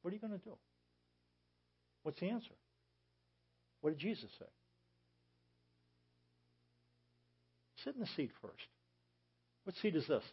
What 0.03 0.11
are 0.11 0.15
you 0.15 0.21
going 0.21 0.33
to 0.33 0.45
do? 0.45 0.57
What's 2.03 2.19
the 2.21 2.29
answer? 2.29 2.55
What 3.81 3.91
did 3.91 3.99
Jesus 3.99 4.31
say? 4.39 4.47
Sit 7.85 7.95
in 7.95 8.01
the 8.01 8.09
seat 8.17 8.31
first. 8.41 8.67
What 9.65 9.77
seat 9.77 9.95
is 9.95 10.07
this? 10.07 10.25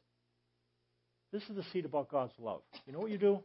This 1.32 1.44
is 1.44 1.56
the 1.56 1.64
seat 1.72 1.86
about 1.86 2.10
God's 2.10 2.34
love. 2.40 2.62
You 2.86 2.94
know 2.94 3.00
what 3.00 3.12
you 3.12 3.18
do? 3.18 3.40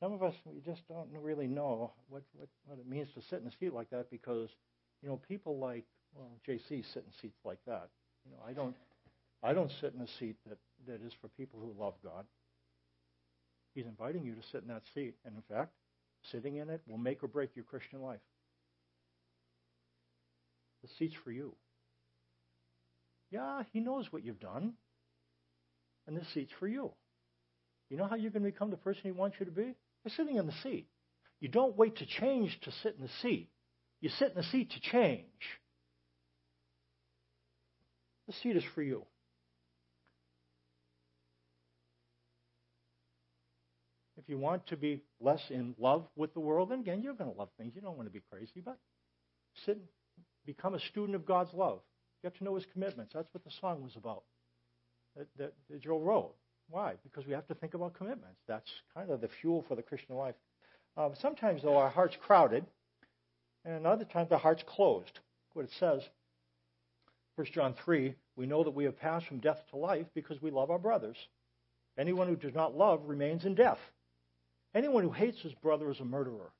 Some 0.00 0.12
of 0.12 0.22
us, 0.22 0.34
we 0.44 0.60
just 0.60 0.86
don't 0.88 1.08
really 1.22 1.46
know 1.46 1.92
what, 2.08 2.22
what, 2.34 2.48
what 2.66 2.78
it 2.78 2.88
means 2.88 3.08
to 3.14 3.22
sit 3.30 3.40
in 3.40 3.46
a 3.46 3.52
seat 3.60 3.72
like 3.72 3.90
that 3.90 4.10
because, 4.10 4.50
you 5.02 5.08
know, 5.08 5.20
people 5.28 5.58
like, 5.58 5.84
well, 6.14 6.30
JC 6.46 6.84
sit 6.92 7.04
in 7.06 7.12
seats 7.22 7.38
like 7.44 7.58
that. 7.66 7.88
You 8.24 8.32
know, 8.32 8.42
I 8.46 8.52
don't, 8.52 8.74
I 9.42 9.52
don't 9.52 9.70
sit 9.80 9.94
in 9.94 10.02
a 10.02 10.08
seat 10.18 10.36
that, 10.48 10.58
that 10.86 11.06
is 11.06 11.12
for 11.20 11.28
people 11.28 11.60
who 11.60 11.80
love 11.82 11.94
God. 12.02 12.24
He's 13.74 13.86
inviting 13.86 14.24
you 14.24 14.34
to 14.34 14.42
sit 14.52 14.62
in 14.62 14.68
that 14.68 14.82
seat. 14.94 15.14
And 15.24 15.34
in 15.36 15.42
fact, 15.54 15.72
sitting 16.30 16.56
in 16.56 16.70
it 16.70 16.82
will 16.86 16.98
make 16.98 17.22
or 17.22 17.28
break 17.28 17.50
your 17.54 17.64
Christian 17.64 18.02
life. 18.02 18.20
The 20.82 20.88
seat's 20.98 21.14
for 21.24 21.32
you. 21.32 21.54
Yeah, 23.34 23.64
he 23.72 23.80
knows 23.80 24.06
what 24.12 24.24
you've 24.24 24.38
done. 24.38 24.74
And 26.06 26.16
this 26.16 26.24
seat's 26.32 26.52
for 26.60 26.68
you. 26.68 26.92
You 27.90 27.96
know 27.96 28.06
how 28.06 28.14
you're 28.14 28.30
going 28.30 28.44
to 28.44 28.50
become 28.50 28.70
the 28.70 28.76
person 28.76 29.02
he 29.02 29.10
wants 29.10 29.38
you 29.40 29.46
to 29.46 29.50
be? 29.50 29.74
By 30.04 30.10
sitting 30.16 30.36
in 30.36 30.46
the 30.46 30.54
seat. 30.62 30.86
You 31.40 31.48
don't 31.48 31.76
wait 31.76 31.96
to 31.96 32.06
change 32.06 32.56
to 32.62 32.70
sit 32.84 32.94
in 32.96 33.02
the 33.02 33.10
seat. 33.22 33.50
You 34.00 34.08
sit 34.08 34.28
in 34.28 34.36
the 34.36 34.44
seat 34.44 34.70
to 34.70 34.80
change. 34.80 35.24
The 38.28 38.34
seat 38.34 38.56
is 38.56 38.62
for 38.72 38.82
you. 38.82 39.04
If 44.16 44.28
you 44.28 44.38
want 44.38 44.68
to 44.68 44.76
be 44.76 45.02
less 45.20 45.42
in 45.50 45.74
love 45.76 46.06
with 46.14 46.34
the 46.34 46.40
world, 46.40 46.70
then 46.70 46.78
again, 46.78 47.02
you're 47.02 47.14
going 47.14 47.32
to 47.32 47.36
love 47.36 47.48
things. 47.58 47.72
You 47.74 47.80
don't 47.80 47.96
want 47.96 48.06
to 48.06 48.12
be 48.12 48.22
crazy, 48.30 48.62
but 48.64 48.78
sit, 49.66 49.78
become 50.46 50.74
a 50.74 50.80
student 50.80 51.16
of 51.16 51.26
God's 51.26 51.52
love. 51.52 51.80
Get 52.24 52.38
to 52.38 52.44
know 52.44 52.54
His 52.54 52.64
commitments. 52.72 53.12
That's 53.12 53.28
what 53.32 53.44
the 53.44 53.50
song 53.60 53.82
was 53.82 53.96
about. 53.96 54.22
That, 55.14 55.28
that, 55.36 55.52
that 55.68 55.82
Joe 55.82 55.98
wrote. 55.98 56.34
Why? 56.70 56.94
Because 57.04 57.26
we 57.26 57.34
have 57.34 57.46
to 57.48 57.54
think 57.54 57.74
about 57.74 57.92
commitments. 57.92 58.40
That's 58.48 58.70
kind 58.94 59.10
of 59.10 59.20
the 59.20 59.28
fuel 59.28 59.62
for 59.68 59.76
the 59.76 59.82
Christian 59.82 60.16
life. 60.16 60.34
Uh, 60.96 61.10
sometimes, 61.20 61.60
though, 61.62 61.76
our 61.76 61.90
heart's 61.90 62.16
crowded, 62.16 62.64
and 63.66 63.86
other 63.86 64.06
times 64.06 64.30
the 64.30 64.38
heart's 64.38 64.64
closed. 64.66 65.20
What 65.52 65.66
it 65.66 65.70
says, 65.78 66.00
1 67.36 67.46
John 67.52 67.74
3, 67.84 68.14
we 68.36 68.46
know 68.46 68.64
that 68.64 68.74
we 68.74 68.84
have 68.84 68.98
passed 68.98 69.26
from 69.26 69.40
death 69.40 69.62
to 69.70 69.76
life 69.76 70.06
because 70.14 70.40
we 70.40 70.50
love 70.50 70.70
our 70.70 70.78
brothers. 70.78 71.18
Anyone 71.98 72.28
who 72.28 72.36
does 72.36 72.54
not 72.54 72.74
love 72.74 73.02
remains 73.04 73.44
in 73.44 73.54
death. 73.54 73.78
Anyone 74.74 75.02
who 75.02 75.12
hates 75.12 75.42
his 75.42 75.52
brother 75.52 75.90
is 75.90 76.00
a 76.00 76.04
murderer. 76.04 76.52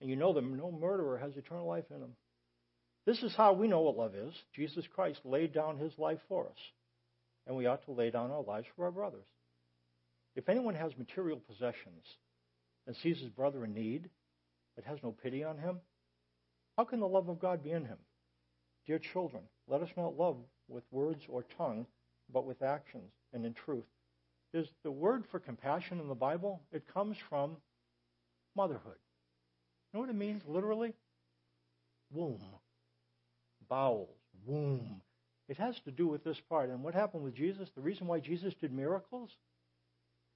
And 0.00 0.08
you 0.08 0.14
know 0.14 0.32
that 0.32 0.44
no 0.44 0.70
murderer 0.70 1.18
has 1.18 1.36
eternal 1.36 1.66
life 1.66 1.84
in 1.90 1.96
him. 1.96 2.12
This 3.06 3.22
is 3.22 3.34
how 3.34 3.52
we 3.52 3.68
know 3.68 3.80
what 3.80 3.96
love 3.96 4.14
is. 4.14 4.32
Jesus 4.54 4.84
Christ 4.94 5.20
laid 5.24 5.52
down 5.52 5.78
his 5.78 5.92
life 5.98 6.20
for 6.28 6.46
us. 6.46 6.58
And 7.46 7.56
we 7.56 7.66
ought 7.66 7.84
to 7.86 7.92
lay 7.92 8.10
down 8.10 8.30
our 8.30 8.42
lives 8.42 8.66
for 8.76 8.84
our 8.84 8.92
brothers. 8.92 9.26
If 10.36 10.48
anyone 10.48 10.76
has 10.76 10.96
material 10.96 11.40
possessions 11.46 12.04
and 12.86 12.94
sees 12.96 13.18
his 13.18 13.28
brother 13.28 13.64
in 13.64 13.74
need, 13.74 14.08
but 14.76 14.84
has 14.84 14.98
no 15.02 15.12
pity 15.12 15.42
on 15.42 15.58
him, 15.58 15.80
how 16.76 16.84
can 16.84 17.00
the 17.00 17.08
love 17.08 17.28
of 17.28 17.40
God 17.40 17.62
be 17.62 17.72
in 17.72 17.84
him? 17.84 17.98
Dear 18.86 19.00
children, 19.12 19.42
let 19.68 19.82
us 19.82 19.90
not 19.96 20.16
love 20.16 20.36
with 20.68 20.84
words 20.90 21.22
or 21.28 21.44
tongue, 21.58 21.86
but 22.32 22.46
with 22.46 22.62
actions 22.62 23.10
and 23.32 23.44
in 23.44 23.54
truth 23.54 23.84
is 24.52 24.68
the 24.82 24.90
word 24.90 25.24
for 25.30 25.40
compassion 25.40 26.00
in 26.00 26.08
the 26.08 26.14
Bible, 26.14 26.62
it 26.72 26.82
comes 26.92 27.16
from 27.28 27.56
motherhood. 28.54 28.98
You 29.92 29.98
know 29.98 30.00
what 30.00 30.10
it 30.10 30.16
means 30.16 30.42
literally? 30.46 30.92
Womb. 32.12 32.40
Bowels. 33.68 34.16
Womb. 34.46 35.00
It 35.48 35.58
has 35.58 35.74
to 35.84 35.90
do 35.90 36.06
with 36.06 36.24
this 36.24 36.40
part. 36.48 36.70
And 36.70 36.82
what 36.82 36.94
happened 36.94 37.24
with 37.24 37.34
Jesus, 37.34 37.68
the 37.74 37.82
reason 37.82 38.06
why 38.06 38.20
Jesus 38.20 38.54
did 38.60 38.72
miracles, 38.72 39.30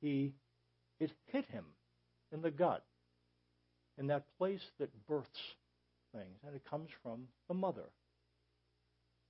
he 0.01 0.35
it 0.99 1.11
hit 1.27 1.45
him 1.47 1.65
in 2.33 2.43
the 2.43 2.51
gut, 2.51 2.85
in 3.99 4.07
that 4.09 4.25
place 4.39 4.62
that 4.79 4.91
births 5.07 5.29
things. 6.12 6.39
And 6.47 6.55
it 6.55 6.62
comes 6.69 6.89
from 7.03 7.29
the 7.49 7.55
mother. 7.55 7.91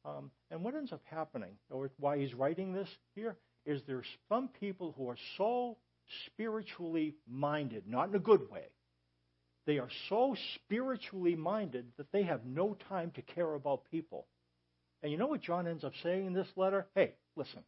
Um, 0.04 0.30
and 0.50 0.62
what 0.62 0.74
ends 0.74 0.92
up 0.92 1.02
happening, 1.04 1.54
or 1.70 1.90
why 1.98 2.18
he's 2.18 2.34
writing 2.34 2.72
this 2.72 2.88
here, 3.14 3.36
is 3.64 3.82
there's 3.86 4.06
some 4.28 4.48
people 4.60 4.94
who 4.96 5.08
are 5.08 5.16
so 5.36 5.76
spiritually 6.26 7.16
minded, 7.28 7.84
not 7.88 8.08
in 8.08 8.14
a 8.14 8.20
good 8.20 8.48
way. 8.50 8.66
They 9.66 9.78
are 9.78 9.88
so 10.08 10.36
spiritually 10.54 11.34
minded 11.34 11.86
that 11.96 12.12
they 12.12 12.22
have 12.22 12.46
no 12.46 12.76
time 12.88 13.10
to 13.16 13.22
care 13.22 13.54
about 13.54 13.90
people. 13.90 14.26
And 15.02 15.10
you 15.10 15.18
know 15.18 15.26
what 15.26 15.42
John 15.42 15.66
ends 15.66 15.84
up 15.84 15.92
saying 16.02 16.26
in 16.26 16.32
this 16.32 16.48
letter? 16.56 16.86
Hey, 16.94 17.14
listen. 17.36 17.62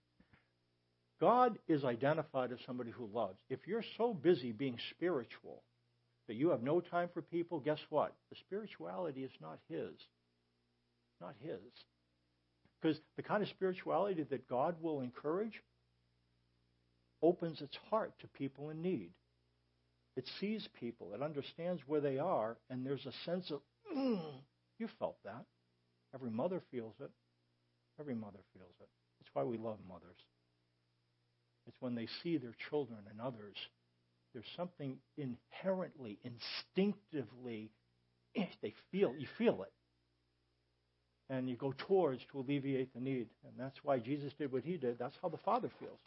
God 1.21 1.59
is 1.67 1.85
identified 1.85 2.53
as 2.53 2.59
somebody 2.65 2.93
who 2.93 3.09
loves. 3.13 3.39
If 3.51 3.67
you're 3.67 3.85
so 3.97 4.15
busy 4.15 4.53
being 4.53 4.79
spiritual 4.91 5.63
that 6.29 6.37
you 6.37 6.51
have 6.51 6.63
no 6.63 6.81
time 6.81 7.09
for 7.13 7.23
people, 7.23 7.59
guess 7.59 7.81
what? 7.91 8.15
The 8.31 8.37
spirituality 8.47 9.25
is 9.25 9.33
not 9.41 9.59
His. 9.69 9.91
Not 11.21 11.35
His. 11.41 11.59
Because 12.81 12.99
the 13.17 13.25
kind 13.25 13.43
of 13.43 13.49
spirituality 13.49 14.23
that 14.31 14.49
God 14.49 14.77
will 14.81 15.01
encourage 15.01 15.61
opens 17.21 17.61
its 17.61 17.77
heart 17.91 18.13
to 18.21 18.29
people 18.29 18.71
in 18.71 18.81
need. 18.81 19.11
It 20.19 20.29
sees 20.41 20.67
people, 20.81 21.13
it 21.15 21.23
understands 21.23 21.81
where 21.87 22.01
they 22.01 22.19
are, 22.19 22.57
and 22.71 22.85
there's 22.85 23.07
a 23.07 23.13
sense 23.25 23.53
of, 23.53 23.61
mm, 23.97 24.21
you 24.81 24.89
felt 24.99 25.17
that. 25.25 25.45
Every 26.13 26.29
mother 26.31 26.61
feels 26.73 26.95
it. 26.99 27.13
Every 28.01 28.17
mother 28.17 28.41
feels 28.53 28.75
it. 28.81 28.89
That's 29.21 29.31
why 29.33 29.45
we 29.45 29.59
love 29.59 29.77
mothers. 29.89 30.17
It's 31.69 31.77
when 31.79 31.95
they 31.95 32.09
see 32.25 32.37
their 32.37 32.57
children 32.69 32.99
and 33.09 33.21
others, 33.21 33.55
there's 34.35 34.45
something 34.57 34.97
inherently, 35.17 36.19
instinctively, 36.25 37.71
eh, 38.35 38.47
they 38.61 38.75
feel, 38.91 39.15
you 39.17 39.29
feel 39.39 39.63
it. 39.63 39.73
And 41.31 41.49
you 41.49 41.55
go 41.55 41.73
towards 41.87 42.23
to 42.33 42.41
alleviate 42.41 42.93
the 42.93 43.01
need. 43.01 43.29
And 43.45 43.53
that's 43.57 43.79
why 43.85 44.01
Jesus 44.01 44.33
did 44.37 44.51
what 44.51 44.65
he 44.65 44.79
did. 44.79 44.99
That's 44.99 45.17
how 45.23 45.29
the 45.29 45.39
Father 45.39 45.71
feels. 45.79 46.01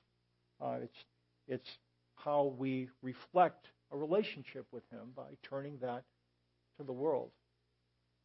Uh, 0.60 0.80
it's, 0.84 1.06
it's 1.48 1.70
how 2.16 2.54
we 2.58 2.90
reflect 3.02 3.68
a 3.92 3.98
relationship 3.98 4.66
with 4.72 4.84
Him 4.92 5.12
by 5.16 5.38
turning 5.44 5.78
that 5.82 6.04
to 6.78 6.84
the 6.84 6.92
world. 6.92 7.30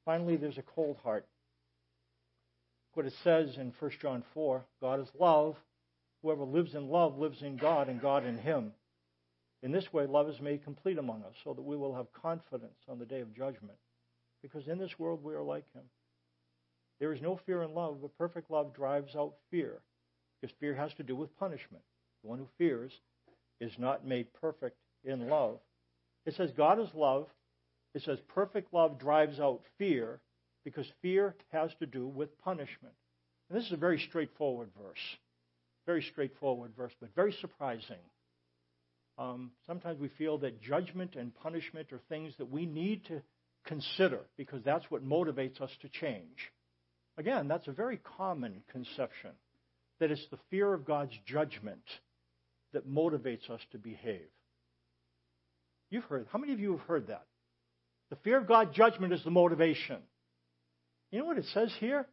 Finally, 0.04 0.36
there's 0.36 0.58
a 0.58 0.62
cold 0.62 0.96
heart. 1.02 1.26
What 2.94 3.06
it 3.06 3.14
says 3.22 3.58
in 3.58 3.72
1 3.78 3.90
John 4.00 4.22
4 4.32 4.64
God 4.80 5.00
is 5.00 5.08
love. 5.18 5.56
Whoever 6.22 6.44
lives 6.44 6.74
in 6.74 6.88
love 6.88 7.18
lives 7.18 7.42
in 7.42 7.56
God 7.56 7.88
and 7.88 8.00
God 8.00 8.24
in 8.24 8.38
him. 8.38 8.72
In 9.62 9.72
this 9.72 9.92
way, 9.92 10.06
love 10.06 10.28
is 10.28 10.40
made 10.40 10.64
complete 10.64 10.98
among 10.98 11.22
us 11.22 11.34
so 11.44 11.52
that 11.52 11.62
we 11.62 11.76
will 11.76 11.94
have 11.94 12.12
confidence 12.12 12.78
on 12.88 12.98
the 12.98 13.04
day 13.04 13.20
of 13.20 13.34
judgment. 13.34 13.78
Because 14.42 14.66
in 14.68 14.78
this 14.78 14.98
world 14.98 15.22
we 15.22 15.34
are 15.34 15.42
like 15.42 15.64
him. 15.74 15.82
There 16.98 17.12
is 17.12 17.20
no 17.20 17.36
fear 17.44 17.62
in 17.62 17.74
love, 17.74 17.98
but 18.00 18.16
perfect 18.16 18.50
love 18.50 18.74
drives 18.74 19.14
out 19.14 19.34
fear, 19.50 19.80
because 20.40 20.56
fear 20.58 20.74
has 20.74 20.94
to 20.94 21.02
do 21.02 21.14
with 21.14 21.36
punishment. 21.38 21.82
The 22.22 22.30
one 22.30 22.38
who 22.38 22.48
fears 22.56 22.92
is 23.60 23.72
not 23.78 24.06
made 24.06 24.32
perfect 24.40 24.76
in 25.06 25.28
love. 25.28 25.58
It 26.26 26.34
says 26.34 26.50
God 26.56 26.80
is 26.80 26.88
love. 26.94 27.26
It 27.94 28.02
says 28.02 28.18
perfect 28.34 28.74
love 28.74 28.98
drives 28.98 29.40
out 29.40 29.62
fear, 29.78 30.20
because 30.64 30.86
fear 31.00 31.34
has 31.52 31.70
to 31.78 31.86
do 31.86 32.06
with 32.06 32.38
punishment. 32.40 32.94
And 33.48 33.58
this 33.58 33.66
is 33.66 33.72
a 33.72 33.76
very 33.76 34.04
straightforward 34.08 34.68
verse. 34.76 34.98
Very 35.86 36.02
straightforward 36.02 36.72
verse, 36.76 36.92
but 37.00 37.14
very 37.14 37.32
surprising. 37.40 38.02
Um, 39.16 39.52
sometimes 39.66 39.98
we 39.98 40.08
feel 40.08 40.38
that 40.38 40.60
judgment 40.60 41.14
and 41.14 41.34
punishment 41.34 41.92
are 41.92 42.00
things 42.08 42.34
that 42.38 42.50
we 42.50 42.66
need 42.66 43.06
to 43.06 43.22
consider 43.64 44.20
because 44.36 44.62
that's 44.62 44.84
what 44.90 45.06
motivates 45.06 45.60
us 45.60 45.70
to 45.82 45.88
change. 45.88 46.52
Again, 47.16 47.48
that's 47.48 47.68
a 47.68 47.72
very 47.72 47.98
common 48.16 48.62
conception 48.70 49.30
that 50.00 50.10
it's 50.10 50.26
the 50.30 50.38
fear 50.50 50.74
of 50.74 50.84
God's 50.84 51.14
judgment 51.24 51.84
that 52.74 52.88
motivates 52.88 53.48
us 53.48 53.60
to 53.72 53.78
behave. 53.78 54.28
You've 55.96 56.04
heard, 56.04 56.26
how 56.30 56.38
many 56.38 56.52
of 56.52 56.60
you 56.60 56.72
have 56.72 56.86
heard 56.86 57.06
that? 57.06 57.24
The 58.10 58.16
fear 58.16 58.36
of 58.36 58.46
God's 58.46 58.76
judgment 58.76 59.14
is 59.14 59.24
the 59.24 59.30
motivation. 59.30 59.96
You 61.10 61.20
know 61.20 61.24
what 61.24 61.38
it 61.38 61.46
says 61.54 61.72
here? 61.80 62.06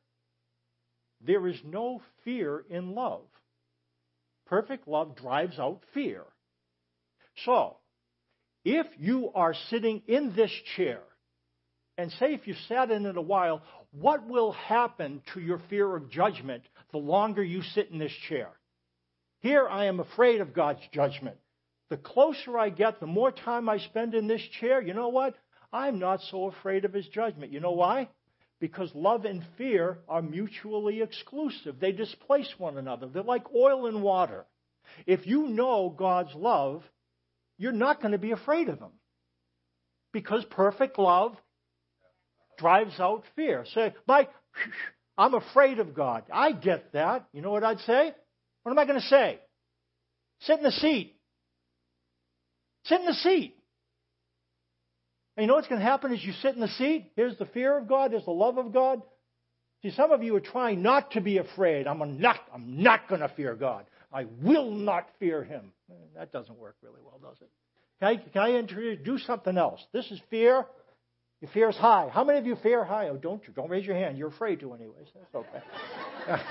There 1.19 1.46
is 1.50 1.60
no 1.65 2.02
fear 2.24 2.63
in 2.69 2.96
love. 2.96 3.26
Perfect 4.46 4.88
love 4.88 5.17
drives 5.17 5.60
out 5.60 5.82
fear. 5.93 6.24
So, 7.43 7.76
if 8.63 8.88
you 8.98 9.32
are 9.36 9.54
sitting 9.69 10.02
in 10.08 10.34
this 10.34 10.52
chair, 10.78 11.02
and 11.98 12.10
say 12.13 12.34
if 12.34 12.48
you 12.48 12.56
sat 12.69 12.89
in 12.89 13.06
it 13.06 13.17
a 13.17 13.22
while, 13.22 13.63
what 13.91 14.26
will 14.30 14.54
happen 14.54 15.22
to 15.34 15.41
your 15.41 15.60
fear 15.69 15.93
of 15.93 16.10
judgment 16.10 16.63
the 16.93 17.00
longer 17.00 17.43
you 17.43 17.62
sit 17.76 17.91
in 17.91 18.00
this 18.00 18.15
chair? 18.30 18.48
Here 19.41 19.67
I 19.67 19.88
am 19.88 20.00
afraid 20.00 20.39
of 20.39 20.54
God's 20.54 20.80
judgment. 20.93 21.36
The 21.89 21.98
closer 21.98 22.58
I 22.58 22.69
get, 22.69 23.00
the 23.00 23.08
more 23.08 23.32
time 23.32 23.69
I 23.69 23.78
spend 23.78 24.15
in 24.15 24.28
this 24.28 24.41
chair, 24.60 24.82
you 24.82 24.93
know 24.93 25.10
what? 25.10 25.36
I'm 25.72 26.00
not 26.00 26.22
so 26.30 26.46
afraid 26.48 26.86
of 26.86 26.93
his 26.93 27.08
judgment. 27.08 27.52
You 27.52 27.60
know 27.60 27.72
why? 27.72 28.10
Because 28.60 28.89
love 28.93 29.26
and 29.26 29.43
fear 29.58 29.98
are 30.08 30.22
mutually 30.22 31.02
exclusive. 31.02 31.80
They 31.80 31.91
displace 31.91 32.52
one 32.58 32.78
another. 32.78 33.08
They're 33.08 33.24
like 33.24 33.54
oil 33.54 33.88
and 33.88 34.02
water. 34.02 34.46
If 35.06 35.26
you 35.28 35.48
know 35.48 35.93
God's 35.96 36.34
love, 36.36 36.84
you're 37.58 37.72
not 37.72 38.02
going 38.02 38.13
to 38.13 38.17
be 38.17 38.32
afraid 38.32 38.69
of 38.69 38.80
him. 38.80 38.91
Because 40.12 40.46
perfect 40.52 41.00
love 41.00 41.36
drives 42.58 43.00
out 43.00 43.24
fear. 43.36 43.65
Say, 43.74 43.93
Mike, 44.08 44.30
I'm 45.17 45.34
afraid 45.34 45.80
of 45.80 45.93
God. 45.93 46.24
I 46.32 46.52
get 46.52 46.93
that. 46.93 47.28
You 47.34 47.41
know 47.41 47.52
what 47.52 47.63
I'd 47.63 47.80
say? 47.82 48.13
What 48.63 48.72
am 48.72 48.80
I 48.80 48.86
going 48.86 49.00
to 49.00 49.08
say? 49.08 49.39
Sit 50.41 50.58
in 50.58 50.63
the 50.63 50.72
seat. 50.72 51.15
Sit 52.86 53.00
in 53.00 53.06
the 53.06 53.13
seat. 53.13 53.56
And 55.36 55.43
you 55.43 55.48
know 55.48 55.56
what's 55.56 55.67
going 55.67 55.80
to 55.80 55.86
happen 55.86 56.13
as 56.13 56.24
you 56.24 56.34
sit 56.34 56.54
in 56.54 56.62
the 56.62 56.67
seat? 56.67 57.12
Here's 57.15 57.38
the 57.38 57.46
fear 57.48 57.78
of 57.78 57.88
God. 57.88 58.12
Here's 58.12 58.26
the 58.26 58.32
love 58.32 58.58
of 58.58 58.72
God. 58.72 59.02
See, 59.82 59.91
some 59.91 60.12
of 60.12 60.24
you 60.24 60.36
are 60.36 60.41
trying 60.41 60.82
not 60.82 61.12
to 61.12 61.22
be 61.22 61.39
afraid. 61.39 61.88
I'm 61.88 62.19
not, 62.19 62.38
I'm 62.54 62.82
not 62.82 63.10
going 63.10 63.22
to 63.22 63.30
fear 63.30 63.56
God. 63.56 63.86
I 64.12 64.26
will 64.41 64.69
not 64.72 65.08
fear 65.19 65.43
Him. 65.43 65.72
That 66.15 66.32
doesn't 66.32 66.58
work 66.58 66.76
really 66.82 67.02
well, 67.04 67.19
does 67.22 67.41
it? 67.41 67.50
Can 68.00 68.08
I, 68.08 68.15
can 68.17 68.41
I 68.41 68.60
introduce 68.60 69.26
something 69.26 69.58
else? 69.58 69.82
This 69.91 70.10
is 70.12 70.22
fear. 70.30 70.65
Your 71.41 71.52
fear 71.52 71.69
is 71.69 71.76
high. 71.76 72.10
How 72.13 72.24
many 72.24 72.39
of 72.39 72.46
you 72.46 72.56
fear 72.62 72.86
high? 72.86 73.10
Oh, 73.10 73.17
don't 73.17 73.41
you? 73.48 73.54
Don't 73.54 73.69
raise 73.69 73.86
your 73.86 73.96
hand. 73.96 74.17
You're 74.17 74.30
afraid 74.30 74.60
to, 74.62 74.74
anyways. 74.74 75.08
That's 75.15 75.36
okay. 75.36 76.41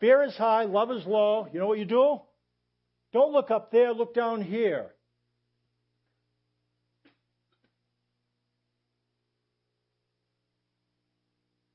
fear 0.00 0.22
is 0.22 0.34
high. 0.36 0.64
Love 0.64 0.90
is 0.90 1.04
low. 1.06 1.48
You 1.52 1.58
know 1.58 1.66
what 1.66 1.78
you 1.78 1.84
do? 1.84 2.20
Don't 3.12 3.32
look 3.32 3.50
up 3.50 3.72
there. 3.72 3.92
Look 3.92 4.14
down 4.14 4.42
here. 4.42 4.90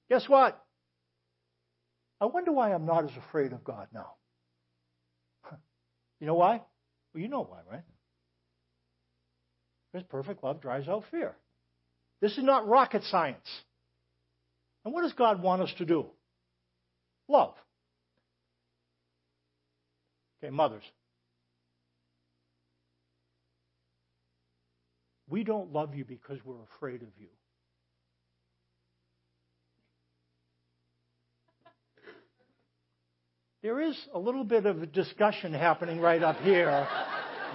Guess 0.10 0.30
what? 0.30 0.62
I 2.22 2.26
wonder 2.26 2.52
why 2.52 2.74
I'm 2.74 2.86
not 2.86 3.04
as 3.04 3.18
afraid 3.28 3.54
of 3.54 3.64
God 3.64 3.88
now. 3.94 4.14
You 6.22 6.28
know 6.28 6.36
why? 6.36 6.62
Well, 7.14 7.22
you 7.22 7.28
know 7.28 7.44
why, 7.44 7.60
right? 7.70 7.84
Because 9.92 10.08
perfect 10.10 10.42
love 10.42 10.62
drives 10.62 10.88
out 10.88 11.04
fear. 11.12 11.36
This 12.22 12.38
is 12.38 12.44
not 12.44 12.68
rocket 12.68 13.04
science. 13.04 13.46
And 14.86 14.94
what 14.94 15.02
does 15.02 15.12
God 15.12 15.42
want 15.42 15.62
us 15.62 15.74
to 15.78 15.86
do? 15.86 16.06
Love. 17.28 17.54
Okay, 20.42 20.50
mothers. 20.50 20.84
We 25.36 25.44
don't 25.44 25.74
love 25.74 25.94
you 25.96 26.06
because 26.06 26.40
we're 26.46 26.64
afraid 26.78 27.02
of 27.02 27.10
you. 27.20 27.28
There 33.62 33.82
is 33.82 33.98
a 34.14 34.18
little 34.18 34.46
bit 34.46 34.66
of 34.66 34.82
a 34.82 34.86
discussion 34.86 35.52
happening 35.52 36.00
right 36.00 36.24
up 36.24 36.40
here 36.40 36.88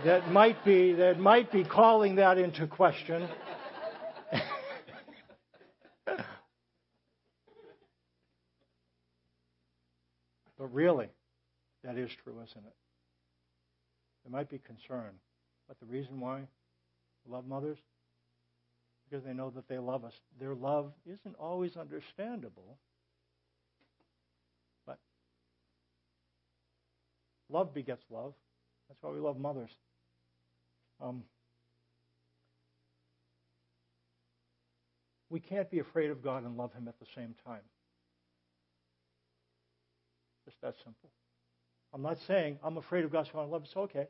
that 0.05 0.31
might 0.31 0.63
be 0.63 0.93
that 0.93 1.19
might 1.19 1.51
be 1.51 1.65
calling 1.65 2.17
that 2.17 2.37
into 2.37 2.67
question. 2.67 3.27
but 6.05 6.19
really, 10.59 11.09
that 11.83 11.97
is 11.97 12.11
true, 12.23 12.43
isn't 12.45 12.67
it? 12.67 12.75
There 14.25 14.31
might 14.31 14.51
be 14.51 14.59
concern, 14.59 15.13
but 15.67 15.81
the 15.81 15.87
reason 15.87 16.21
why 16.21 16.43
love 17.29 17.47
mothers 17.47 17.79
because 19.09 19.25
they 19.25 19.33
know 19.33 19.51
that 19.51 19.69
they 19.69 19.79
love 19.79 20.05
us. 20.05 20.15
Their 20.39 20.55
love 20.55 20.93
isn't 21.05 21.35
always 21.39 21.77
understandable, 21.77 22.79
but 24.87 24.99
love 27.49 27.75
begets 27.75 28.05
love. 28.11 28.35
That's 28.89 29.03
why 29.03 29.11
we 29.11 29.21
love 29.21 29.39
mothers. 29.39 29.71
Um, 31.01 31.23
we 35.29 35.41
can't 35.41 35.71
be 35.71 35.79
afraid 35.79 36.11
of 36.11 36.23
God 36.23 36.45
and 36.45 36.57
love 36.57 36.73
Him 36.73 36.89
at 36.89 36.99
the 36.99 37.07
same 37.15 37.35
time. 37.45 37.63
Just 40.45 40.61
that 40.63 40.75
simple. 40.85 41.11
I'm 41.93 42.03
not 42.03 42.19
saying 42.27 42.59
I'm 42.63 42.77
afraid 42.77 43.05
of 43.05 43.13
God, 43.13 43.29
so 43.33 43.39
I 43.41 43.45
love 43.45 43.63
Him. 43.63 43.69
So 43.73 43.81
okay. 43.83 44.09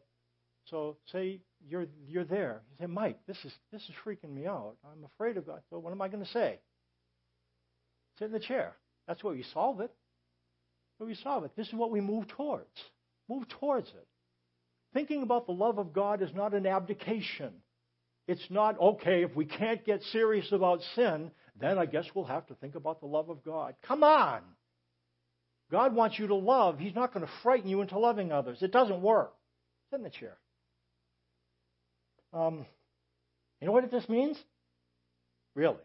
So 0.64 0.96
say 1.10 1.40
you're 1.68 1.86
you're 2.06 2.24
there. 2.24 2.62
You 2.70 2.86
say, 2.86 2.86
Mike, 2.86 3.18
this 3.26 3.38
is 3.44 3.52
this 3.72 3.82
is 3.82 3.94
freaking 4.04 4.34
me 4.34 4.46
out. 4.46 4.76
I'm 4.84 5.04
afraid 5.04 5.36
of 5.36 5.46
God. 5.46 5.60
So 5.70 5.78
what 5.78 5.92
am 5.92 6.02
I 6.02 6.08
going 6.08 6.24
to 6.24 6.30
say? 6.30 6.58
Sit 8.18 8.26
in 8.26 8.32
the 8.32 8.40
chair. 8.40 8.76
That's 9.06 9.22
where 9.24 9.34
we 9.34 9.44
solve 9.54 9.80
it. 9.80 9.90
Where 10.98 11.08
we 11.08 11.14
solve 11.14 11.44
it. 11.44 11.52
This 11.56 11.68
is 11.68 11.74
what 11.74 11.90
we 11.90 12.00
move 12.00 12.28
towards. 12.28 12.68
Move 13.28 13.48
towards 13.60 13.88
it. 13.88 14.06
Thinking 14.92 15.22
about 15.22 15.46
the 15.46 15.52
love 15.52 15.78
of 15.78 15.92
God 15.92 16.22
is 16.22 16.30
not 16.34 16.52
an 16.52 16.66
abdication. 16.66 17.52
It's 18.26 18.46
not, 18.50 18.78
okay, 18.78 19.22
if 19.22 19.34
we 19.34 19.44
can't 19.44 19.84
get 19.84 20.02
serious 20.12 20.52
about 20.52 20.80
sin, 20.94 21.30
then 21.60 21.78
I 21.78 21.86
guess 21.86 22.04
we'll 22.14 22.26
have 22.26 22.46
to 22.48 22.54
think 22.54 22.74
about 22.74 23.00
the 23.00 23.06
love 23.06 23.28
of 23.28 23.44
God. 23.44 23.74
Come 23.86 24.04
on. 24.04 24.40
God 25.70 25.94
wants 25.94 26.18
you 26.18 26.26
to 26.28 26.34
love. 26.34 26.78
He's 26.78 26.94
not 26.94 27.12
going 27.12 27.24
to 27.24 27.32
frighten 27.42 27.68
you 27.68 27.80
into 27.80 27.98
loving 27.98 28.32
others. 28.32 28.58
It 28.60 28.72
doesn't 28.72 29.00
work. 29.00 29.32
Sit 29.90 29.96
in 29.96 30.02
the 30.02 30.10
chair. 30.10 30.36
Um, 32.32 32.66
you 33.60 33.66
know 33.66 33.72
what 33.72 33.90
this 33.90 34.08
means? 34.08 34.38
Really. 35.54 35.76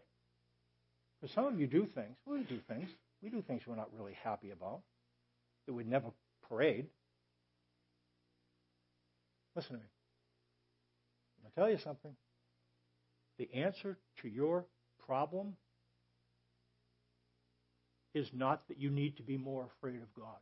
Because 1.20 1.34
some 1.34 1.46
of 1.46 1.58
you 1.58 1.66
do 1.66 1.86
things. 1.86 2.16
We 2.26 2.42
do 2.42 2.58
things. 2.68 2.88
We 3.22 3.30
do 3.30 3.42
things 3.42 3.62
we're 3.66 3.76
not 3.76 3.90
really 3.96 4.16
happy 4.22 4.50
about. 4.50 4.80
That 5.66 5.74
we'd 5.74 5.88
never 5.88 6.08
parade. 6.48 6.86
Listen 9.54 9.72
to 9.72 9.78
me. 9.78 9.88
I'll 11.44 11.50
tell 11.62 11.70
you 11.70 11.78
something. 11.78 12.12
The 13.38 13.52
answer 13.54 13.96
to 14.22 14.28
your 14.28 14.66
problem 15.06 15.56
is 18.14 18.30
not 18.32 18.66
that 18.68 18.78
you 18.78 18.90
need 18.90 19.16
to 19.16 19.22
be 19.22 19.36
more 19.36 19.68
afraid 19.76 19.96
of 19.96 20.14
God. 20.14 20.38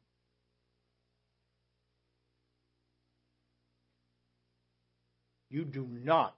You 5.54 5.64
do 5.64 5.86
not 5.88 6.34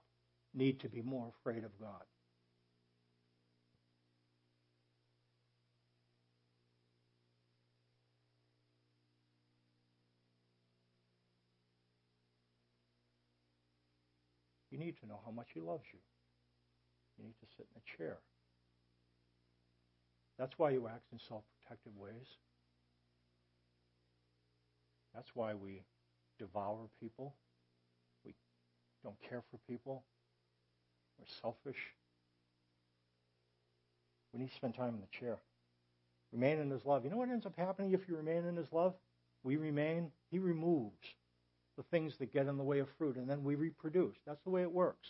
need 0.53 0.79
to 0.81 0.89
be 0.89 1.01
more 1.01 1.31
afraid 1.39 1.63
of 1.63 1.71
God. 1.79 2.03
You 14.69 14.77
need 14.77 14.99
to 14.99 15.07
know 15.07 15.19
how 15.25 15.31
much 15.31 15.47
He 15.55 15.61
loves 15.61 15.85
you. 15.91 15.97
You 17.17 17.23
need 17.25 17.33
to 17.39 17.47
sit 17.57 17.65
in 17.73 17.81
a 17.81 17.97
chair. 17.97 18.17
That's 20.37 20.59
why 20.59 20.69
you 20.69 20.87
act 20.87 21.05
in 21.11 21.17
self 21.17 21.41
protective 21.63 21.97
ways. 21.97 22.27
That's 25.15 25.31
why 25.33 25.55
we 25.55 25.81
devour 26.37 26.87
people. 27.01 27.33
Don't 29.07 29.29
care 29.29 29.41
for 29.49 29.57
people. 29.71 30.03
We're 31.17 31.25
selfish. 31.41 31.81
We 34.33 34.41
need 34.41 34.49
to 34.49 34.55
spend 34.57 34.75
time 34.75 34.95
in 34.95 34.99
the 34.99 35.17
chair. 35.17 35.37
Remain 36.33 36.59
in 36.59 36.69
His 36.69 36.83
love. 36.83 37.05
You 37.05 37.09
know 37.09 37.15
what 37.15 37.29
ends 37.29 37.45
up 37.45 37.53
happening 37.57 37.93
if 37.93 38.01
you 38.09 38.17
remain 38.17 38.43
in 38.45 38.57
His 38.57 38.67
love? 38.73 38.95
We 39.45 39.55
remain, 39.55 40.11
He 40.29 40.39
removes 40.39 40.91
the 41.77 41.83
things 41.83 42.15
that 42.19 42.33
get 42.33 42.47
in 42.47 42.57
the 42.57 42.65
way 42.65 42.79
of 42.79 42.89
fruit, 42.97 43.15
and 43.15 43.29
then 43.29 43.45
we 43.45 43.55
reproduce. 43.55 44.17
That's 44.25 44.43
the 44.43 44.49
way 44.49 44.63
it 44.63 44.73
works. 44.73 45.07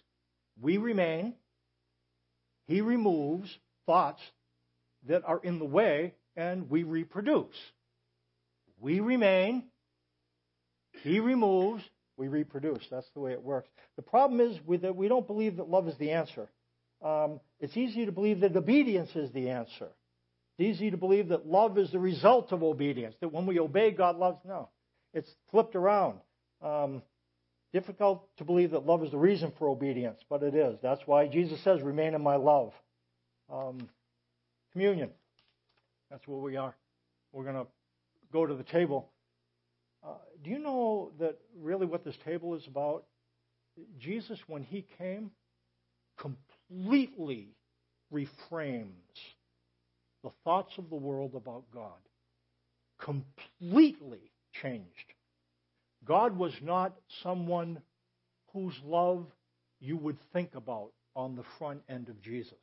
We 0.62 0.78
remain, 0.78 1.34
He 2.68 2.82
removes 2.82 3.50
thoughts 3.88 4.22
that 5.08 5.24
are 5.26 5.40
in 5.42 5.58
the 5.58 5.66
way, 5.66 6.14
and 6.36 6.70
we 6.70 6.84
reproduce. 6.84 7.58
We 8.80 9.00
remain, 9.00 9.64
He 11.02 11.20
removes, 11.20 11.82
we 12.18 12.28
reproduce. 12.28 12.84
That's 12.90 13.10
the 13.14 13.20
way 13.20 13.32
it 13.32 13.42
works. 13.42 13.70
The 13.96 14.02
problem 14.02 14.42
is 14.42 14.58
that 14.82 14.96
we 14.96 15.08
don't 15.08 15.28
believe 15.28 15.58
that 15.58 15.70
love 15.70 15.88
is 15.88 15.98
the 15.98 16.12
answer. 16.12 16.50
Um, 17.04 17.40
it's 17.60 17.78
easy 17.78 18.06
to 18.06 18.12
believe 18.12 18.40
that 18.42 18.56
obedience 18.56 19.16
is 19.16 19.32
the 19.32 19.50
answer. 19.50 19.90
It's 20.58 20.76
easy 20.76 20.90
to 20.92 20.98
believe 20.98 21.30
that 21.30 21.46
love 21.46 21.78
is 21.78 21.92
the 21.92 22.00
result 22.00 22.52
of 22.52 22.64
obedience, 22.64 23.16
that 23.22 23.32
when 23.32 23.46
we 23.46 23.60
obey, 23.60 23.92
God 23.92 24.18
loves. 24.18 24.40
No, 24.46 24.70
it's 25.14 25.30
flipped 25.52 25.76
around. 25.76 26.20
Um, 26.62 27.04
difficult 27.72 28.28
to 28.38 28.44
believe 28.44 28.72
that 28.72 28.86
love 28.86 29.04
is 29.04 29.12
the 29.12 29.18
reason 29.18 29.54
for 29.60 29.70
obedience, 29.70 30.20
but 30.28 30.42
it 30.42 30.56
is. 30.56 30.80
That's 30.82 31.02
why 31.06 31.28
Jesus 31.28 31.64
says, 31.64 31.82
remain 31.82 32.16
in 32.16 32.24
my 32.24 32.38
love. 32.38 32.74
Um, 33.52 33.90
communion. 34.72 35.12
That's 36.10 36.28
where 36.28 36.40
we 36.40 36.58
are. 36.58 36.76
We're 37.32 37.44
going 37.44 37.56
to 37.56 37.68
go 38.34 38.46
to 38.46 38.56
the 38.56 38.64
table. 38.64 39.10
Uh, 40.04 40.14
do 40.44 40.50
you 40.50 40.60
know 40.60 41.12
that 41.20 41.38
really 41.60 41.86
what 41.86 42.04
this 42.04 42.16
table 42.26 42.56
is 42.56 42.66
about? 42.68 43.06
Jesus, 44.00 44.40
when 44.48 44.64
he 44.64 44.86
came, 44.98 45.32
completely 46.18 47.50
reframes 48.14 48.92
the 50.24 50.32
thoughts 50.44 50.74
of 50.78 50.90
the 50.90 50.96
world 50.96 51.36
about 51.36 51.64
God. 51.74 52.00
Completely 53.00 54.32
changed. 54.62 55.14
God 56.06 56.38
was 56.38 56.54
not 56.62 56.96
someone 57.22 57.82
whose 58.54 58.74
love 58.84 59.26
you 59.80 59.98
would 59.98 60.18
think 60.34 60.56
about 60.56 60.92
on 61.16 61.36
the 61.36 61.44
front 61.60 61.82
end 61.90 62.10
of 62.10 62.22
Jesus. 62.22 62.54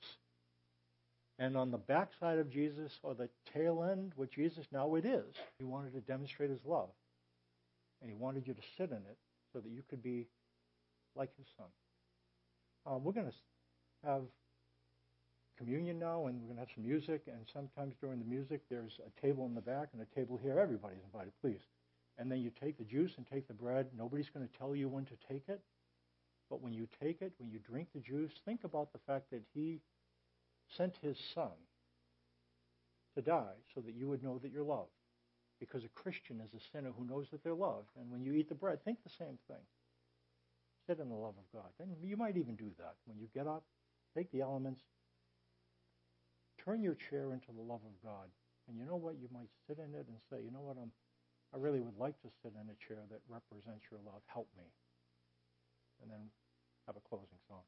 And 1.39 1.57
on 1.57 1.71
the 1.71 1.79
backside 1.79 2.39
of 2.39 2.51
Jesus, 2.51 2.93
or 3.03 3.15
the 3.15 3.29
tail 3.53 3.85
end 3.91 4.13
with 4.17 4.33
Jesus, 4.33 4.65
now 4.73 4.95
it 4.95 5.05
is. 5.05 5.35
He 5.59 5.65
wanted 5.65 5.93
to 5.95 6.01
demonstrate 6.01 6.51
his 6.51 6.65
love. 6.65 6.91
And 8.05 8.13
he 8.13 8.19
wanted 8.19 8.47
you 8.47 8.53
to 8.53 8.61
sit 8.77 8.91
in 8.91 8.99
it 8.99 9.17
so 9.55 9.61
that 9.61 9.71
you 9.71 9.83
could 9.89 10.03
be 10.03 10.27
like 11.17 11.31
his 11.39 11.47
son. 11.57 11.69
Uh, 12.85 12.99
we're 12.99 13.13
going 13.13 13.31
to 13.31 14.07
have 14.07 14.25
communion 15.57 15.99
now, 15.99 16.27
and 16.27 16.39
we're 16.43 16.53
going 16.53 16.57
to 16.57 16.61
have 16.61 16.75
some 16.75 16.85
music. 16.85 17.23
And 17.27 17.47
sometimes 17.51 17.95
during 18.03 18.19
the 18.19 18.27
music, 18.27 18.61
there's 18.69 18.93
a 19.01 19.21
table 19.23 19.47
in 19.47 19.55
the 19.55 19.63
back 19.63 19.89
and 19.95 20.03
a 20.03 20.15
table 20.15 20.39
here. 20.43 20.59
Everybody's 20.59 21.03
invited, 21.03 21.33
please. 21.41 21.63
And 22.19 22.31
then 22.31 22.41
you 22.43 22.51
take 22.63 22.77
the 22.77 22.85
juice 22.85 23.13
and 23.17 23.27
take 23.27 23.49
the 23.49 23.55
bread. 23.55 23.87
Nobody's 23.97 24.29
going 24.29 24.47
to 24.47 24.59
tell 24.59 24.77
you 24.77 24.91
when 24.91 25.07
to 25.07 25.15
take 25.27 25.45
it. 25.49 25.63
But 26.51 26.61
when 26.61 26.75
you 26.75 26.87
take 27.03 27.23
it, 27.23 27.33
when 27.39 27.51
you 27.51 27.59
drink 27.59 27.89
the 27.95 28.01
juice, 28.01 28.33
think 28.45 28.65
about 28.65 28.93
the 28.93 28.99
fact 29.07 29.31
that 29.31 29.41
he 29.55 29.81
sent 30.77 30.95
his 31.01 31.17
son 31.35 31.57
to 33.15 33.23
die 33.23 33.57
so 33.75 33.81
that 33.81 33.95
you 33.95 34.09
would 34.09 34.23
know 34.23 34.39
that 34.43 34.53
you're 34.53 34.63
loved. 34.63 34.91
Because 35.67 35.85
a 35.85 35.89
Christian 35.89 36.41
is 36.41 36.53
a 36.55 36.63
sinner 36.73 36.93
who 36.97 37.07
knows 37.07 37.27
that 37.31 37.43
they're 37.43 37.55
loved. 37.55 37.89
And 37.99 38.11
when 38.11 38.23
you 38.23 38.33
eat 38.35 38.49
the 38.49 38.55
bread, 38.55 38.85
think 38.85 38.99
the 39.03 39.11
same 39.11 39.39
thing. 39.49 39.65
Sit 40.87 40.99
in 40.99 41.09
the 41.09 41.15
love 41.15 41.35
of 41.39 41.47
God. 41.53 41.71
Then 41.79 41.89
you 42.03 42.17
might 42.17 42.37
even 42.37 42.57
do 42.57 42.71
that. 42.79 42.95
When 43.07 43.19
you 43.19 43.29
get 43.35 43.47
up, 43.47 43.65
take 44.17 44.31
the 44.33 44.43
elements, 44.43 44.83
turn 46.63 46.83
your 46.83 46.95
chair 46.95 47.33
into 47.33 47.53
the 47.55 47.63
love 47.63 47.81
of 47.87 47.97
God. 48.03 48.29
And 48.69 48.79
you 48.79 48.85
know 48.85 48.97
what? 48.97 49.15
You 49.21 49.29
might 49.33 49.49
sit 49.67 49.79
in 49.79 49.95
it 49.95 50.07
and 50.09 50.17
say, 50.31 50.45
you 50.45 50.51
know 50.51 50.61
what? 50.61 50.77
I'm, 50.81 50.93
I 51.55 51.59
really 51.59 51.81
would 51.81 51.99
like 51.99 52.21
to 52.23 52.29
sit 52.43 52.53
in 52.53 52.69
a 52.69 52.77
chair 52.87 53.03
that 53.11 53.21
represents 53.29 53.85
your 53.91 54.01
love. 54.05 54.21
Help 54.27 54.49
me. 54.57 54.65
And 56.03 56.11
then 56.11 56.29
have 56.87 56.97
a 56.97 57.09
closing 57.09 57.41
song. 57.49 57.65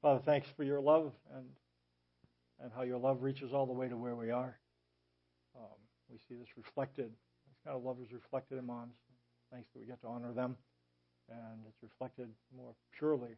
Father, 0.00 0.20
thanks 0.24 0.48
for 0.56 0.64
your 0.64 0.80
love 0.80 1.12
and 1.34 1.46
and 2.62 2.72
how 2.74 2.82
your 2.82 2.98
love 2.98 3.22
reaches 3.22 3.52
all 3.52 3.66
the 3.66 3.72
way 3.72 3.88
to 3.88 3.96
where 3.96 4.14
we 4.14 4.30
are. 4.30 4.56
Um, 5.56 5.78
we 6.10 6.18
see 6.28 6.34
this 6.34 6.50
reflected. 6.56 7.10
This 7.48 7.58
kind 7.64 7.76
of 7.76 7.84
love 7.84 7.96
is 8.02 8.12
reflected 8.12 8.58
in 8.58 8.66
moms. 8.66 8.96
Thanks 9.52 9.68
that 9.72 9.80
we 9.80 9.86
get 9.86 10.00
to 10.02 10.08
honor 10.08 10.32
them, 10.32 10.56
and 11.30 11.62
it's 11.68 11.82
reflected 11.82 12.28
more 12.56 12.74
purely 12.98 13.36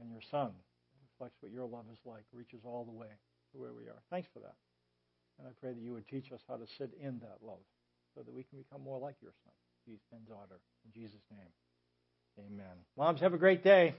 in 0.00 0.10
your 0.10 0.22
Son. 0.30 0.48
It 0.48 0.98
reflects 1.10 1.36
what 1.40 1.50
your 1.52 1.66
love 1.66 1.86
is 1.92 1.98
like. 2.04 2.22
Reaches 2.32 2.60
all 2.64 2.84
the 2.84 2.92
way 2.92 3.10
to 3.52 3.58
where 3.58 3.72
we 3.72 3.84
are. 3.84 3.98
Thanks 4.10 4.28
for 4.32 4.38
that. 4.40 4.54
And 5.38 5.48
I 5.48 5.50
pray 5.60 5.72
that 5.72 5.82
you 5.82 5.92
would 5.94 6.06
teach 6.08 6.30
us 6.32 6.40
how 6.48 6.56
to 6.56 6.66
sit 6.78 6.90
in 7.00 7.18
that 7.20 7.38
love 7.42 7.62
so 8.14 8.22
that 8.22 8.32
we 8.34 8.42
can 8.42 8.58
become 8.58 8.82
more 8.82 8.98
like 8.98 9.16
your 9.22 9.32
son 9.44 9.54
Jesus 9.86 10.04
and 10.12 10.26
daughter. 10.28 10.60
In 10.84 10.92
Jesus' 10.92 11.24
name, 11.30 11.50
amen. 12.38 12.76
Moms, 12.96 13.20
have 13.20 13.34
a 13.34 13.38
great 13.38 13.64
day. 13.64 13.94